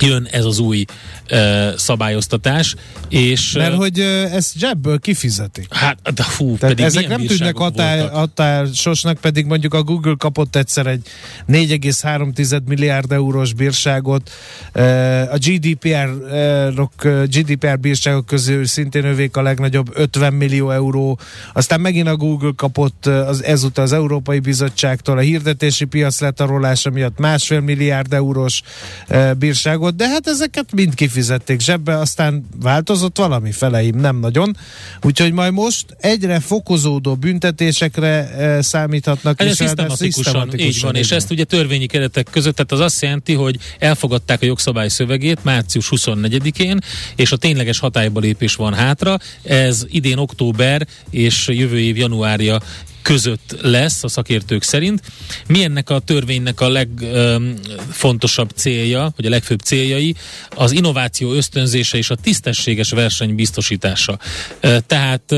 jön 0.00 0.28
ez 0.30 0.44
az 0.44 0.58
új 0.58 0.84
uh, 1.30 1.76
szabályoztatás, 1.76 2.74
és... 3.08 3.52
Mert 3.52 3.74
hogy 3.74 3.98
uh, 3.98 4.34
ezt 4.34 4.58
zsebből 4.58 4.98
kifizeti. 4.98 5.66
Hát, 5.70 6.12
de 6.14 6.22
fú, 6.22 6.56
Tehát 6.56 6.74
pedig 6.74 6.84
ezek 6.84 7.08
nem 7.08 7.26
tűnnek 7.26 7.56
határ, 7.56 8.10
hatásosnak, 8.10 9.18
pedig 9.18 9.46
mondjuk 9.46 9.74
a 9.74 9.82
Google 9.82 10.14
kapott 10.18 10.56
egyszer 10.56 10.86
egy 10.86 11.06
4,3 11.48 12.64
milliárd 12.64 13.12
eurós 13.12 13.52
bírságot, 13.52 14.30
a 15.30 15.36
GDPR, 15.36 16.08
GDPR 17.26 17.78
bírságok 17.80 18.26
közül 18.26 18.66
szintén 18.66 19.04
övék 19.04 19.36
a 19.36 19.42
legnagyobb 19.42 19.90
50 19.94 20.32
millió 20.32 20.70
euró, 20.70 21.18
aztán 21.52 21.80
megint 21.80 22.08
a 22.08 22.16
Google 22.16 22.52
kapott 22.56 23.06
az, 23.06 23.44
ezúttal 23.44 23.84
az 23.84 23.92
Európai 23.92 24.38
Bizottságtól 24.38 25.18
a 25.18 25.20
hirdetési 25.20 25.84
piac 25.84 26.20
letarolása 26.20 26.90
miatt 26.90 27.18
másfél 27.18 27.60
milliárd 27.60 28.12
eurós 28.12 28.62
bírságot, 29.78 29.96
de 29.96 30.08
hát 30.08 30.26
ezeket 30.26 30.72
mind 30.72 30.94
kifizették 30.94 31.60
zsebbe, 31.60 31.98
aztán 31.98 32.46
változott 32.60 33.18
valami 33.18 33.52
feleim, 33.52 33.96
nem 33.96 34.16
nagyon. 34.16 34.56
Úgyhogy 35.02 35.32
majd 35.32 35.52
most 35.52 35.86
egyre 35.98 36.40
fokozódó 36.40 37.14
büntetésekre 37.14 38.30
e, 38.30 38.62
számíthatnak. 38.62 39.38
Hát 39.38 39.48
ez 39.48 39.56
szisztematikusan, 39.56 40.22
szisztematikusan 40.22 40.68
így 40.68 40.80
van, 40.80 40.94
és 40.94 41.10
ezt 41.10 41.30
ugye 41.30 41.44
törvényi 41.44 41.86
keretek 41.86 42.28
között, 42.30 42.56
tehát 42.56 42.72
az 42.72 42.80
azt 42.80 43.02
jelenti, 43.02 43.32
hogy 43.32 43.58
elfogadták 43.78 44.42
a 44.42 44.46
jogszabály 44.46 44.88
szövegét 44.88 45.44
március 45.44 45.88
24-én, 45.90 46.78
és 47.16 47.32
a 47.32 47.36
tényleges 47.36 47.78
hatályba 47.78 48.20
lépés 48.20 48.54
van 48.54 48.74
hátra. 48.74 49.18
Ez 49.42 49.86
idén 49.88 50.18
október 50.18 50.86
és 51.10 51.48
jövő 51.48 51.78
év 51.78 51.96
januárja 51.96 52.60
között 53.04 53.56
lesz 53.60 54.04
a 54.04 54.08
szakértők 54.08 54.62
szerint. 54.62 55.02
Mi 55.46 55.64
ennek 55.64 55.90
a 55.90 55.98
törvénynek 55.98 56.60
a 56.60 56.68
legfontosabb 56.68 58.50
célja, 58.50 59.12
vagy 59.16 59.26
a 59.26 59.30
legfőbb 59.30 59.60
céljai? 59.60 60.14
Az 60.50 60.72
innováció 60.72 61.32
ösztönzése 61.32 61.96
és 61.96 62.10
a 62.10 62.14
tisztességes 62.14 62.90
verseny 62.90 63.34
biztosítása. 63.34 64.18
Tehát 64.86 65.34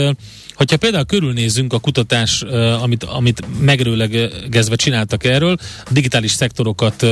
Hogyha 0.56 0.76
például 0.76 1.04
körülnézünk 1.04 1.72
a 1.72 1.78
kutatás, 1.78 2.42
amit, 2.82 3.04
amit 3.04 3.44
megerőlegezve 3.60 4.76
csináltak 4.76 5.24
erről, 5.24 5.56
a 5.84 5.92
digitális 5.92 6.30
szektorokat 6.30 7.06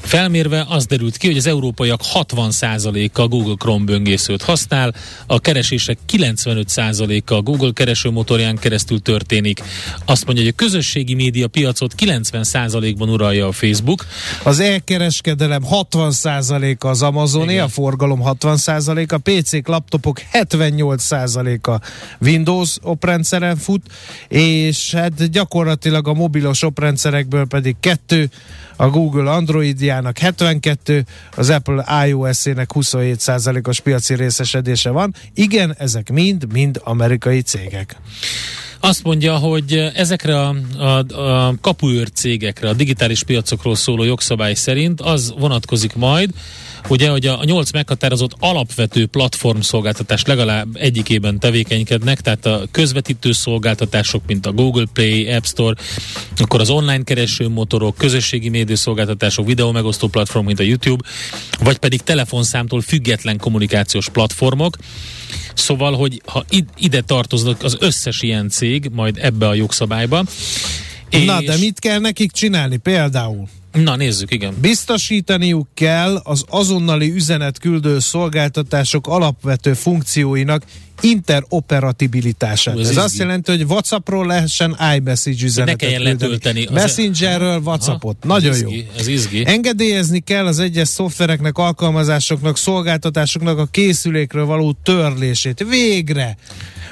felmérve, 0.00 0.66
az 0.68 0.86
derült 0.86 1.16
ki, 1.16 1.26
hogy 1.26 1.36
az 1.36 1.46
európaiak 1.46 2.00
60%-a 2.14 3.28
Google 3.28 3.54
Chrome 3.58 3.84
böngészőt 3.84 4.42
használ, 4.42 4.94
a 5.26 5.40
keresések 5.40 5.98
95%-a 6.12 7.34
a 7.34 7.42
Google 7.42 7.70
keresőmotorján 7.72 8.58
keresztül 8.58 9.00
történik. 9.00 9.62
Azt 10.04 10.24
mondja, 10.24 10.44
hogy 10.44 10.52
a 10.56 10.64
közösségi 10.64 11.14
média 11.14 11.48
piacot 11.48 11.94
90%-ban 11.98 13.08
uralja 13.08 13.46
a 13.46 13.52
Facebook. 13.52 14.06
Az 14.42 14.60
elkereskedelem 14.60 15.62
60%-a 15.70 16.86
az 16.86 17.02
Amazoné, 17.02 17.58
a 17.58 17.68
forgalom 17.68 18.20
60%-a, 18.24 19.18
PC-k, 19.18 19.68
laptopok 19.68 20.20
78%-a 20.32 21.80
Windows 22.20 22.78
oprendszeren 22.82 23.56
fut, 23.56 23.82
és 24.28 24.94
hát 24.94 25.30
gyakorlatilag 25.30 26.08
a 26.08 26.12
mobilos 26.14 26.62
oprendszerekből 26.62 27.46
pedig 27.46 27.76
kettő, 27.80 28.30
a 28.76 28.88
Google 28.88 29.30
Androidjának 29.30 30.18
72, 30.18 31.04
az 31.36 31.50
Apple 31.50 32.06
iOS-ének 32.06 32.70
27%-os 32.74 33.80
piaci 33.80 34.14
részesedése 34.14 34.90
van. 34.90 35.14
Igen, 35.34 35.74
ezek 35.78 36.10
mind-mind 36.10 36.80
amerikai 36.84 37.40
cégek. 37.40 37.96
Azt 38.80 39.02
mondja, 39.02 39.36
hogy 39.36 39.72
ezekre 39.94 40.40
a, 40.40 40.54
a, 40.78 41.20
a 41.20 41.54
kapuőr 41.60 42.10
cégekre, 42.10 42.68
a 42.68 42.72
digitális 42.72 43.22
piacokról 43.22 43.74
szóló 43.74 44.04
jogszabály 44.04 44.54
szerint 44.54 45.00
az 45.00 45.34
vonatkozik 45.38 45.94
majd, 45.94 46.30
ugye, 46.88 47.08
hogy 47.08 47.26
a, 47.26 47.40
a 47.40 47.44
nyolc 47.44 47.72
meghatározott 47.72 48.36
alapvető 48.38 49.06
platform 49.06 49.60
szolgáltatás 49.60 50.24
legalább 50.24 50.68
egyikében 50.72 51.38
tevékenykednek, 51.38 52.20
tehát 52.20 52.46
a 52.46 52.62
közvetítő 52.70 53.32
szolgáltatások, 53.32 54.22
mint 54.26 54.46
a 54.46 54.52
Google 54.52 54.86
Play, 54.92 55.32
App 55.32 55.44
Store, 55.44 55.74
akkor 56.36 56.60
az 56.60 56.70
online 56.70 57.02
kereső 57.02 57.48
motorok, 57.48 57.96
közösségi 57.96 58.48
média 58.48 58.76
szolgáltatások, 58.76 59.46
videó 59.46 59.72
megosztó 59.72 60.08
platform, 60.08 60.46
mint 60.46 60.60
a 60.60 60.62
YouTube, 60.62 61.04
vagy 61.60 61.78
pedig 61.78 62.02
telefonszámtól 62.02 62.80
független 62.80 63.38
kommunikációs 63.38 64.08
platformok. 64.08 64.76
Szóval, 65.54 65.96
hogy 65.96 66.22
ha 66.26 66.44
ide 66.76 67.00
tartoznak 67.00 67.62
az 67.62 67.76
összes 67.80 68.22
ilyen 68.22 68.48
cég, 68.48 68.90
majd 68.92 69.18
ebbe 69.20 69.48
a 69.48 69.54
jogszabályba. 69.54 70.24
Na, 71.10 71.42
de 71.42 71.56
mit 71.56 71.78
kell 71.78 71.98
nekik 71.98 72.32
csinálni 72.32 72.76
például? 72.76 73.48
Na 73.72 73.96
nézzük, 73.96 74.32
igen. 74.32 74.54
Biztosítaniuk 74.60 75.68
kell 75.74 76.20
az 76.24 76.44
azonnali 76.48 77.12
üzenetküldő 77.12 77.98
szolgáltatások 77.98 79.06
alapvető 79.06 79.72
funkcióinak 79.72 80.64
interoperabilitását. 81.02 82.78
Ez, 82.78 82.88
Ez 82.88 82.96
azt 82.96 83.18
jelenti, 83.18 83.50
hogy 83.50 83.62
WhatsAppról 83.62 84.26
lehessen 84.26 84.76
iMessage 84.96 85.44
üzenetet 85.44 85.80
ne 85.80 85.86
kelljen 85.86 86.02
letölteni. 86.02 86.66
Messengerről 86.72 87.58
WhatsAppot. 87.58 88.16
Aha, 88.20 88.34
Nagyon 88.34 88.56
jó. 88.58 88.70
Ez 88.98 89.06
izgi. 89.06 89.42
Engedélyezni 89.46 90.20
kell 90.20 90.46
az 90.46 90.58
egyes 90.58 90.88
szoftvereknek, 90.88 91.58
alkalmazásoknak, 91.58 92.56
szolgáltatásoknak 92.56 93.58
a 93.58 93.66
készülékről 93.66 94.44
való 94.44 94.76
törlését. 94.82 95.64
Végre! 95.68 96.36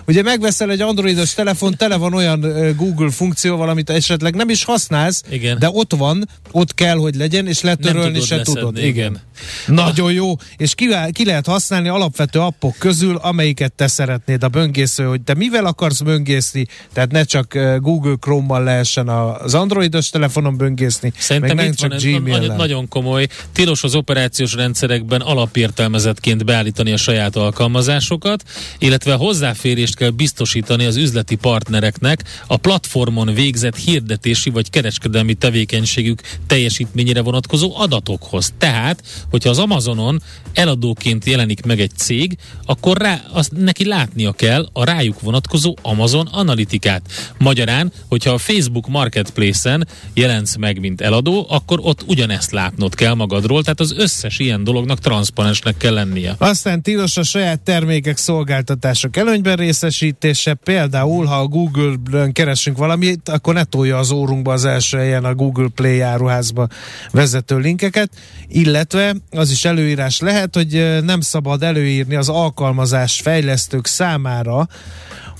Ugye 0.06 0.22
megveszel 0.22 0.70
egy 0.70 0.80
androidos 0.80 1.34
telefon, 1.34 1.74
tele 1.76 1.96
van 1.96 2.14
olyan 2.14 2.40
Google 2.76 3.10
funkcióval, 3.10 3.68
amit 3.68 3.90
esetleg 3.90 4.34
nem 4.34 4.48
is 4.48 4.64
használsz, 4.64 5.22
igen. 5.30 5.58
de 5.58 5.68
ott 5.72 5.94
van, 5.94 6.28
ott 6.50 6.74
kell, 6.74 6.96
hogy 6.96 7.14
legyen, 7.14 7.46
és 7.46 7.60
letörölni 7.60 8.20
se 8.20 8.36
leszedni, 8.36 8.60
tudod. 8.60 8.78
Igen. 8.78 9.20
Nagyon 9.66 10.12
jó, 10.12 10.32
és 10.56 10.74
ki, 10.74 10.88
ki 11.12 11.24
lehet 11.24 11.46
használni 11.46 11.88
alapvető 11.88 12.38
appok 12.38 12.76
közül, 12.78 13.16
amelyiket 13.16 13.72
te 13.72 13.86
szeretnéd 13.86 14.42
a 14.42 14.48
böngésző, 14.48 15.04
hogy 15.04 15.20
te 15.20 15.34
mivel 15.34 15.64
akarsz 15.64 16.00
böngészni, 16.00 16.66
tehát 16.92 17.10
ne 17.10 17.24
csak 17.24 17.58
Google 17.78 18.14
Chrome-mal 18.20 18.62
lehessen 18.62 19.08
az 19.08 19.54
androidos 19.54 20.10
telefonon 20.10 20.56
böngészni, 20.56 21.12
Szerintem 21.18 21.56
meg 21.56 21.64
nem 21.64 21.74
csak 21.74 22.00
Gmail 22.02 22.54
nagyon, 22.54 22.88
komoly. 22.88 23.26
Tilos 23.52 23.84
az 23.84 23.94
operációs 23.94 24.54
rendszerekben 24.54 25.20
alapértelmezetként 25.20 26.44
beállítani 26.44 26.92
a 26.92 26.96
saját 26.96 27.36
alkalmazásokat, 27.36 28.42
illetve 28.78 29.14
hozzáférést 29.14 29.96
kell 29.96 30.10
biztosítani 30.10 30.84
az 30.84 30.96
üzleti 30.96 31.34
partnereknek 31.34 32.22
a 32.46 32.56
platformon 32.56 33.34
végzett 33.34 33.76
hirdetési 33.76 34.50
vagy 34.50 34.70
kereskedelmi 34.70 35.34
tevékenységük 35.34 36.20
teljesítményére 36.46 37.20
vonatkozó 37.22 37.76
adatokhoz. 37.76 38.52
Tehát, 38.58 39.02
hogyha 39.30 39.50
az 39.50 39.58
Amazonon 39.58 40.22
eladóként 40.52 41.24
jelenik 41.24 41.64
meg 41.64 41.80
egy 41.80 41.90
cég, 41.96 42.36
akkor 42.64 42.96
rá, 42.96 43.20
azt 43.32 43.52
neki 43.56 43.86
látnia 43.86 44.32
kell 44.32 44.68
a 44.72 44.84
rájuk 44.84 45.20
vonatkozó 45.20 45.74
Amazon 45.82 46.26
analitikát. 46.26 47.02
Magyarán, 47.38 47.92
hogyha 48.08 48.32
a 48.32 48.38
Facebook 48.38 48.88
Marketplace-en 48.88 49.86
jelensz 50.14 50.56
meg, 50.56 50.80
mint 50.80 51.00
eladó, 51.00 51.46
akkor 51.48 51.78
ott 51.82 52.02
ugyanezt 52.06 52.50
látnod 52.50 52.94
kell 52.94 53.14
magadról, 53.14 53.62
tehát 53.62 53.80
az 53.80 53.94
összes 53.96 54.38
ilyen 54.38 54.64
dolognak 54.64 54.98
transzparensnek 54.98 55.76
kell 55.76 55.94
lennie. 55.94 56.34
Aztán 56.38 56.82
tilos 56.82 57.16
a 57.16 57.22
saját 57.22 57.60
termékek, 57.60 58.16
szolgáltatások 58.16 59.16
előnyben 59.16 59.56
része 59.56 59.90
értékesítése 59.90 60.54
például, 60.54 61.24
ha 61.24 61.34
a 61.34 61.46
Google-ön 61.46 62.32
keresünk 62.32 62.76
valamit, 62.76 63.28
akkor 63.28 63.54
ne 63.54 63.64
tolja 63.64 63.98
az 63.98 64.10
órunkba 64.10 64.52
az 64.52 64.64
első 64.64 64.98
helyen 64.98 65.24
a 65.24 65.34
Google 65.34 65.68
Play 65.74 66.00
áruházba 66.00 66.68
vezető 67.10 67.58
linkeket, 67.58 68.10
illetve 68.48 69.16
az 69.30 69.50
is 69.50 69.64
előírás 69.64 70.20
lehet, 70.20 70.54
hogy 70.54 70.98
nem 71.04 71.20
szabad 71.20 71.62
előírni 71.62 72.14
az 72.14 72.28
alkalmazás 72.28 73.20
fejlesztők 73.20 73.86
számára, 73.86 74.68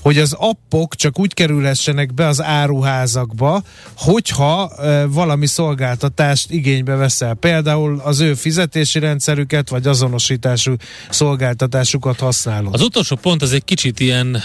hogy 0.01 0.17
az 0.17 0.35
appok 0.37 0.95
csak 0.95 1.19
úgy 1.19 1.33
kerülhessenek 1.33 2.13
be 2.13 2.27
az 2.27 2.41
áruházakba, 2.41 3.63
hogyha 3.95 4.71
e, 4.77 5.05
valami 5.05 5.45
szolgáltatást 5.45 6.51
igénybe 6.51 6.95
veszel. 6.95 7.33
Például 7.33 8.01
az 8.03 8.19
ő 8.19 8.33
fizetési 8.33 8.99
rendszerüket, 8.99 9.69
vagy 9.69 9.87
azonosítású 9.87 10.73
szolgáltatásukat 11.09 12.19
használod. 12.19 12.73
Az 12.73 12.81
utolsó 12.81 13.15
pont 13.15 13.41
az 13.41 13.53
egy 13.53 13.65
kicsit 13.65 13.99
ilyen... 13.99 14.35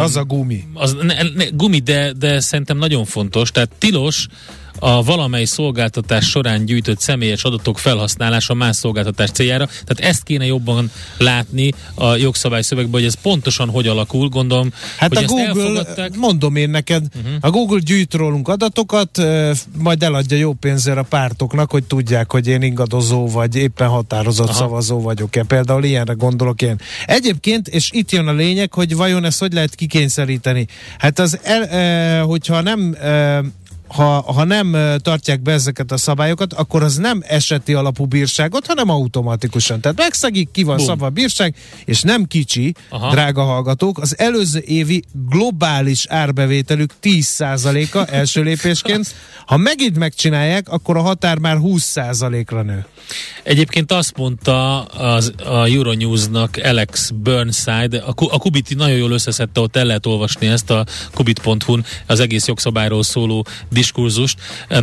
Az 0.00 0.16
a 0.16 0.24
gumi. 0.24 0.64
Az, 0.74 0.96
ne, 1.02 1.22
ne, 1.22 1.44
gumi, 1.48 1.78
de, 1.78 2.12
de 2.12 2.40
szerintem 2.40 2.78
nagyon 2.78 3.04
fontos. 3.04 3.50
Tehát 3.50 3.70
tilos 3.78 4.28
a 4.84 5.02
valamely 5.02 5.44
szolgáltatás 5.44 6.28
során 6.28 6.64
gyűjtött 6.64 7.00
személyes 7.00 7.42
adatok 7.42 7.78
felhasználása 7.78 8.54
más 8.54 8.76
szolgáltatás 8.76 9.30
céljára. 9.30 9.66
Tehát 9.66 10.12
ezt 10.12 10.22
kéne 10.22 10.46
jobban 10.46 10.90
látni 11.18 11.72
a 11.94 12.16
jogszabály 12.16 12.62
szövegben, 12.62 12.92
hogy 12.92 13.04
ez 13.04 13.14
pontosan 13.22 13.68
hogy 13.68 13.86
alakul, 13.86 14.28
gondolom. 14.28 14.72
Hát 14.96 15.14
hogy 15.16 15.24
a 15.24 15.26
Google, 15.26 15.84
mondom 16.16 16.56
én 16.56 16.70
neked, 16.70 17.04
uh-huh. 17.16 17.32
a 17.40 17.50
Google 17.50 17.78
gyűjt 17.78 18.14
rólunk 18.14 18.48
adatokat, 18.48 19.22
majd 19.78 20.02
eladja 20.02 20.36
jó 20.36 20.52
pénzért 20.52 20.98
a 20.98 21.02
pártoknak, 21.02 21.70
hogy 21.70 21.84
tudják, 21.84 22.32
hogy 22.32 22.46
én 22.46 22.62
ingadozó 22.62 23.28
vagy 23.28 23.56
éppen 23.56 23.88
határozott 23.88 24.48
Aha. 24.48 24.56
szavazó 24.56 25.00
vagyok-e. 25.00 25.42
Például 25.42 25.84
ilyenre 25.84 26.12
gondolok 26.12 26.62
én. 26.62 26.80
Egyébként, 27.06 27.68
és 27.68 27.90
itt 27.92 28.10
jön 28.10 28.26
a 28.26 28.32
lényeg, 28.32 28.72
hogy 28.72 28.96
vajon 28.96 29.24
ezt 29.24 29.40
hogy 29.40 29.52
lehet 29.52 29.74
kikényszeríteni. 29.74 30.66
Hát 30.98 31.18
az, 31.18 31.38
el, 31.42 31.64
e, 31.64 32.20
hogyha 32.20 32.60
nem 32.60 32.96
e, 33.00 33.42
ha, 33.92 34.32
ha 34.32 34.44
nem 34.44 34.76
tartják 35.02 35.42
be 35.42 35.52
ezeket 35.52 35.92
a 35.92 35.96
szabályokat, 35.96 36.52
akkor 36.52 36.82
az 36.82 36.96
nem 36.96 37.22
eseti 37.26 37.74
alapú 37.74 38.04
bírságot, 38.04 38.66
hanem 38.66 38.88
automatikusan. 38.88 39.80
Tehát 39.80 39.98
megszegik, 39.98 40.50
ki 40.50 40.62
van 40.62 40.78
szabva 40.78 41.06
a 41.06 41.10
bírság, 41.10 41.54
és 41.84 42.02
nem 42.02 42.24
kicsi, 42.24 42.74
Aha. 42.88 43.10
drága 43.10 43.42
hallgatók, 43.42 43.98
az 43.98 44.18
előző 44.18 44.62
évi 44.66 45.02
globális 45.28 46.06
árbevételük 46.08 46.92
10%-a 47.02 48.04
első 48.14 48.42
lépésként. 48.42 49.14
Ha 49.46 49.56
megint 49.56 49.98
megcsinálják, 49.98 50.68
akkor 50.68 50.96
a 50.96 51.00
határ 51.00 51.38
már 51.38 51.56
20%-ra 51.60 52.62
nő. 52.62 52.86
Egyébként 53.42 53.92
azt 53.92 54.16
mondta 54.16 54.82
az, 54.82 55.32
a 55.44 55.64
Euronews-nak 55.64 56.60
Alex 56.62 57.10
Burnside, 57.10 57.98
a, 57.98 58.14
a 58.16 58.38
Kubiti 58.38 58.74
nagyon 58.74 58.96
jól 58.96 59.10
összeszedte, 59.10 59.60
ott 59.60 59.76
el 59.76 59.84
lehet 59.84 60.06
olvasni 60.06 60.46
ezt 60.46 60.70
a 60.70 60.86
kubit.hu-n 61.14 61.84
az 62.06 62.20
egész 62.20 62.46
jogszabályról 62.46 63.02
szóló 63.02 63.46
diskurzust. 63.82 64.38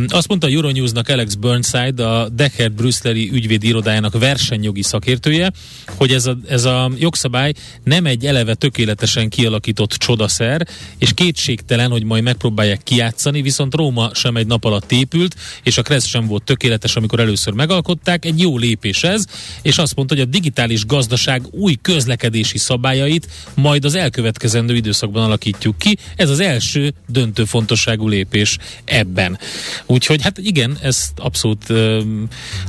Azt 0.08 0.28
mondta 0.28 0.46
a 0.46 0.50
Euronewsnak 0.50 1.08
Alex 1.08 1.34
Burnside, 1.34 2.06
a 2.06 2.28
Deckard 2.28 2.72
Brüsszeli 2.72 3.30
ügyvédi 3.32 3.66
irodájának 3.66 4.18
versenyjogi 4.18 4.82
szakértője, 4.82 5.52
hogy 5.96 6.12
ez 6.12 6.26
a, 6.26 6.36
ez 6.48 6.64
a 6.64 6.90
jogszabály 6.98 7.52
nem 7.84 8.06
egy 8.06 8.26
eleve 8.26 8.54
tökéletesen 8.54 9.28
kialakított 9.28 9.90
csodaszer, 9.92 10.66
és 10.98 11.14
kétségtelen, 11.14 11.90
hogy 11.90 12.04
majd 12.04 12.22
megpróbálják 12.22 12.82
kijátszani, 12.82 13.42
viszont 13.42 13.74
Róma 13.74 14.10
sem 14.14 14.36
egy 14.36 14.46
nap 14.46 14.64
alatt 14.64 14.92
épült, 14.92 15.34
és 15.62 15.78
a 15.78 15.82
Kressz 15.82 16.06
sem 16.06 16.26
volt 16.26 16.42
tökéletes, 16.42 16.96
amikor 16.96 17.20
először 17.20 17.52
megalkották. 17.52 18.24
Egy 18.24 18.40
jó 18.40 18.58
lépés 18.58 19.04
ez, 19.04 19.24
és 19.62 19.78
azt 19.78 19.96
mondta, 19.96 20.14
hogy 20.14 20.24
a 20.24 20.28
digitális 20.30 20.86
gazdaság 20.86 21.42
új 21.50 21.76
közlekedési 21.82 22.58
szabályait 22.58 23.28
majd 23.54 23.84
az 23.84 23.94
elkövetkezendő 23.94 24.74
időszakban 24.74 25.22
alakítjuk 25.22 25.78
ki. 25.78 25.98
Ez 26.16 26.30
az 26.30 26.40
első 26.40 26.92
döntő 27.06 27.44
fontosságú 27.44 28.08
lépés 28.08 28.58
ebben. 28.90 29.38
Úgyhogy 29.86 30.22
hát 30.22 30.38
igen, 30.38 30.78
ez 30.82 31.08
abszolút 31.16 31.70
ö, 31.70 32.00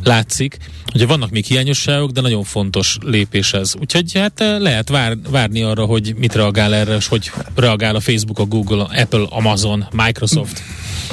látszik, 0.04 0.58
hogy 0.86 1.08
vannak 1.08 1.30
még 1.30 1.46
hiányosságok, 1.46 2.12
de 2.12 2.22
nagyon 2.22 2.44
fontos 2.44 2.98
lépés 3.02 3.54
ez. 3.54 3.74
Úgyhogy 3.80 4.14
hát 4.14 4.40
lehet 4.40 4.90
vár, 4.90 5.18
várni 5.30 5.62
arra, 5.62 5.86
hogy 5.86 6.14
mit 6.18 6.36
reagál 6.36 6.74
erre, 6.74 6.96
és 6.96 7.08
hogy 7.08 7.32
reagál 7.56 7.96
a 7.96 8.00
Facebook, 8.00 8.40
a 8.40 8.46
Google, 8.46 8.84
a 8.84 8.90
Apple, 9.02 9.26
Amazon, 9.30 9.86
Microsoft. 9.92 10.62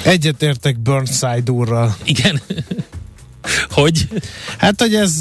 Egyetértek 0.02 0.78
Burnside 0.78 1.50
úrral. 1.50 1.96
Igen. 2.04 2.40
hogy? 3.70 4.08
Hát, 4.58 4.80
hogy 4.80 4.94
ez 4.94 5.14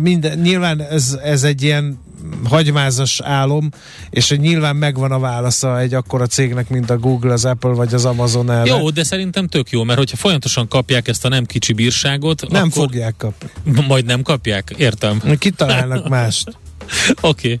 minden, 0.00 0.38
nyilván 0.38 0.80
ez, 0.80 1.18
ez 1.22 1.42
egy 1.42 1.62
ilyen 1.62 1.98
hagymázas 2.44 3.20
álom, 3.20 3.68
és 4.10 4.28
hogy 4.28 4.40
nyilván 4.40 4.76
megvan 4.76 5.12
a 5.12 5.18
válasza 5.18 5.80
egy 5.80 5.94
akkora 5.94 6.26
cégnek, 6.26 6.68
mint 6.68 6.90
a 6.90 6.98
Google, 6.98 7.32
az 7.32 7.44
Apple 7.44 7.70
vagy 7.70 7.94
az 7.94 8.04
Amazon 8.04 8.50
erre. 8.50 8.76
Jó, 8.76 8.90
de 8.90 9.04
szerintem 9.04 9.46
tök 9.46 9.70
jó, 9.70 9.82
mert 9.82 9.98
hogyha 9.98 10.16
folyamatosan 10.16 10.68
kapják 10.68 11.08
ezt 11.08 11.24
a 11.24 11.28
nem 11.28 11.44
kicsi 11.44 11.72
bírságot, 11.72 12.48
nem 12.48 12.62
akkor... 12.62 12.72
fogják 12.72 13.14
kapni. 13.18 13.48
Majd 13.88 14.04
nem 14.04 14.22
kapják, 14.22 14.74
értem. 14.76 15.22
Kitalálnak 15.38 16.08
mást. 16.18 16.58
Oké. 17.20 17.60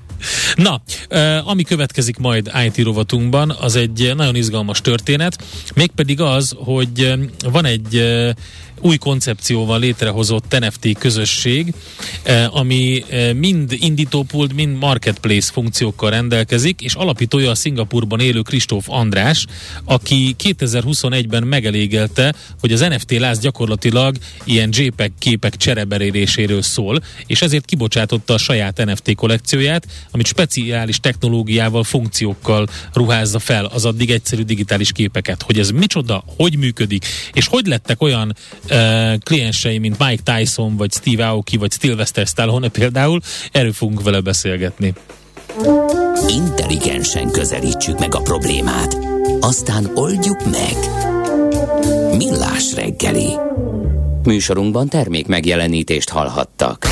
Na, 0.54 0.82
ami 1.44 1.62
következik 1.62 2.16
majd 2.16 2.50
IT 2.66 2.84
rovatunkban, 2.84 3.50
az 3.60 3.76
egy 3.76 4.12
nagyon 4.16 4.34
izgalmas 4.34 4.80
történet, 4.80 5.44
mégpedig 5.74 6.20
az, 6.20 6.54
hogy 6.56 7.14
van 7.50 7.64
egy 7.64 8.04
új 8.80 8.96
koncepcióval 8.96 9.78
létrehozott 9.78 10.58
NFT 10.58 10.98
közösség, 10.98 11.74
eh, 12.22 12.56
ami 12.56 13.04
eh, 13.08 13.32
mind 13.32 13.76
indítópult, 13.78 14.54
mind 14.54 14.78
marketplace 14.78 15.52
funkciókkal 15.52 16.10
rendelkezik, 16.10 16.80
és 16.80 16.94
alapítója 16.94 17.50
a 17.50 17.54
Szingapurban 17.54 18.20
élő 18.20 18.40
Kristóf 18.40 18.84
András, 18.88 19.46
aki 19.84 20.36
2021-ben 20.42 21.42
megelégelte, 21.42 22.34
hogy 22.60 22.72
az 22.72 22.80
NFT 22.80 23.10
láz 23.10 23.38
gyakorlatilag 23.38 24.16
ilyen 24.44 24.68
JPEG 24.72 25.12
képek 25.18 25.56
csereberéléséről 25.56 26.62
szól, 26.62 27.02
és 27.26 27.42
ezért 27.42 27.64
kibocsátotta 27.64 28.34
a 28.34 28.38
saját 28.38 28.84
NFT 28.84 29.14
kollekcióját, 29.14 29.86
amit 30.10 30.26
speciális 30.26 31.00
technológiával, 31.00 31.84
funkciókkal 31.84 32.68
ruházza 32.92 33.38
fel 33.38 33.64
az 33.64 33.84
addig 33.84 34.10
egyszerű 34.10 34.42
digitális 34.42 34.92
képeket. 34.92 35.42
Hogy 35.42 35.58
ez 35.58 35.70
micsoda, 35.70 36.24
hogy 36.36 36.56
működik, 36.58 37.06
és 37.32 37.46
hogy 37.46 37.66
lettek 37.66 38.02
olyan 38.02 38.36
uh, 38.70 39.14
kliensei, 39.24 39.78
mint 39.78 39.98
Mike 39.98 40.22
Tyson, 40.34 40.76
vagy 40.76 40.92
Steve 40.92 41.26
Aoki, 41.28 41.56
vagy 41.56 41.72
Sylvester 41.80 42.26
Stallone 42.26 42.68
például, 42.68 43.20
erről 43.52 43.72
fogunk 43.72 44.02
vele 44.02 44.20
beszélgetni. 44.20 44.92
Intelligensen 46.28 47.30
közelítsük 47.30 47.98
meg 47.98 48.14
a 48.14 48.20
problémát, 48.20 48.98
aztán 49.40 49.90
oldjuk 49.94 50.44
meg. 50.44 50.76
Millás 52.16 52.74
reggeli. 52.74 53.28
Műsorunkban 54.22 54.88
termék 54.88 55.26
megjelenítést 55.26 56.08
hallhattak. 56.08 56.88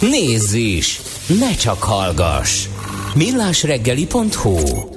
Nézz 0.00 0.52
is! 0.52 1.00
Ne 1.38 1.54
csak 1.54 1.82
hallgass! 1.82 2.66
millásreggeli.hu 3.14 4.92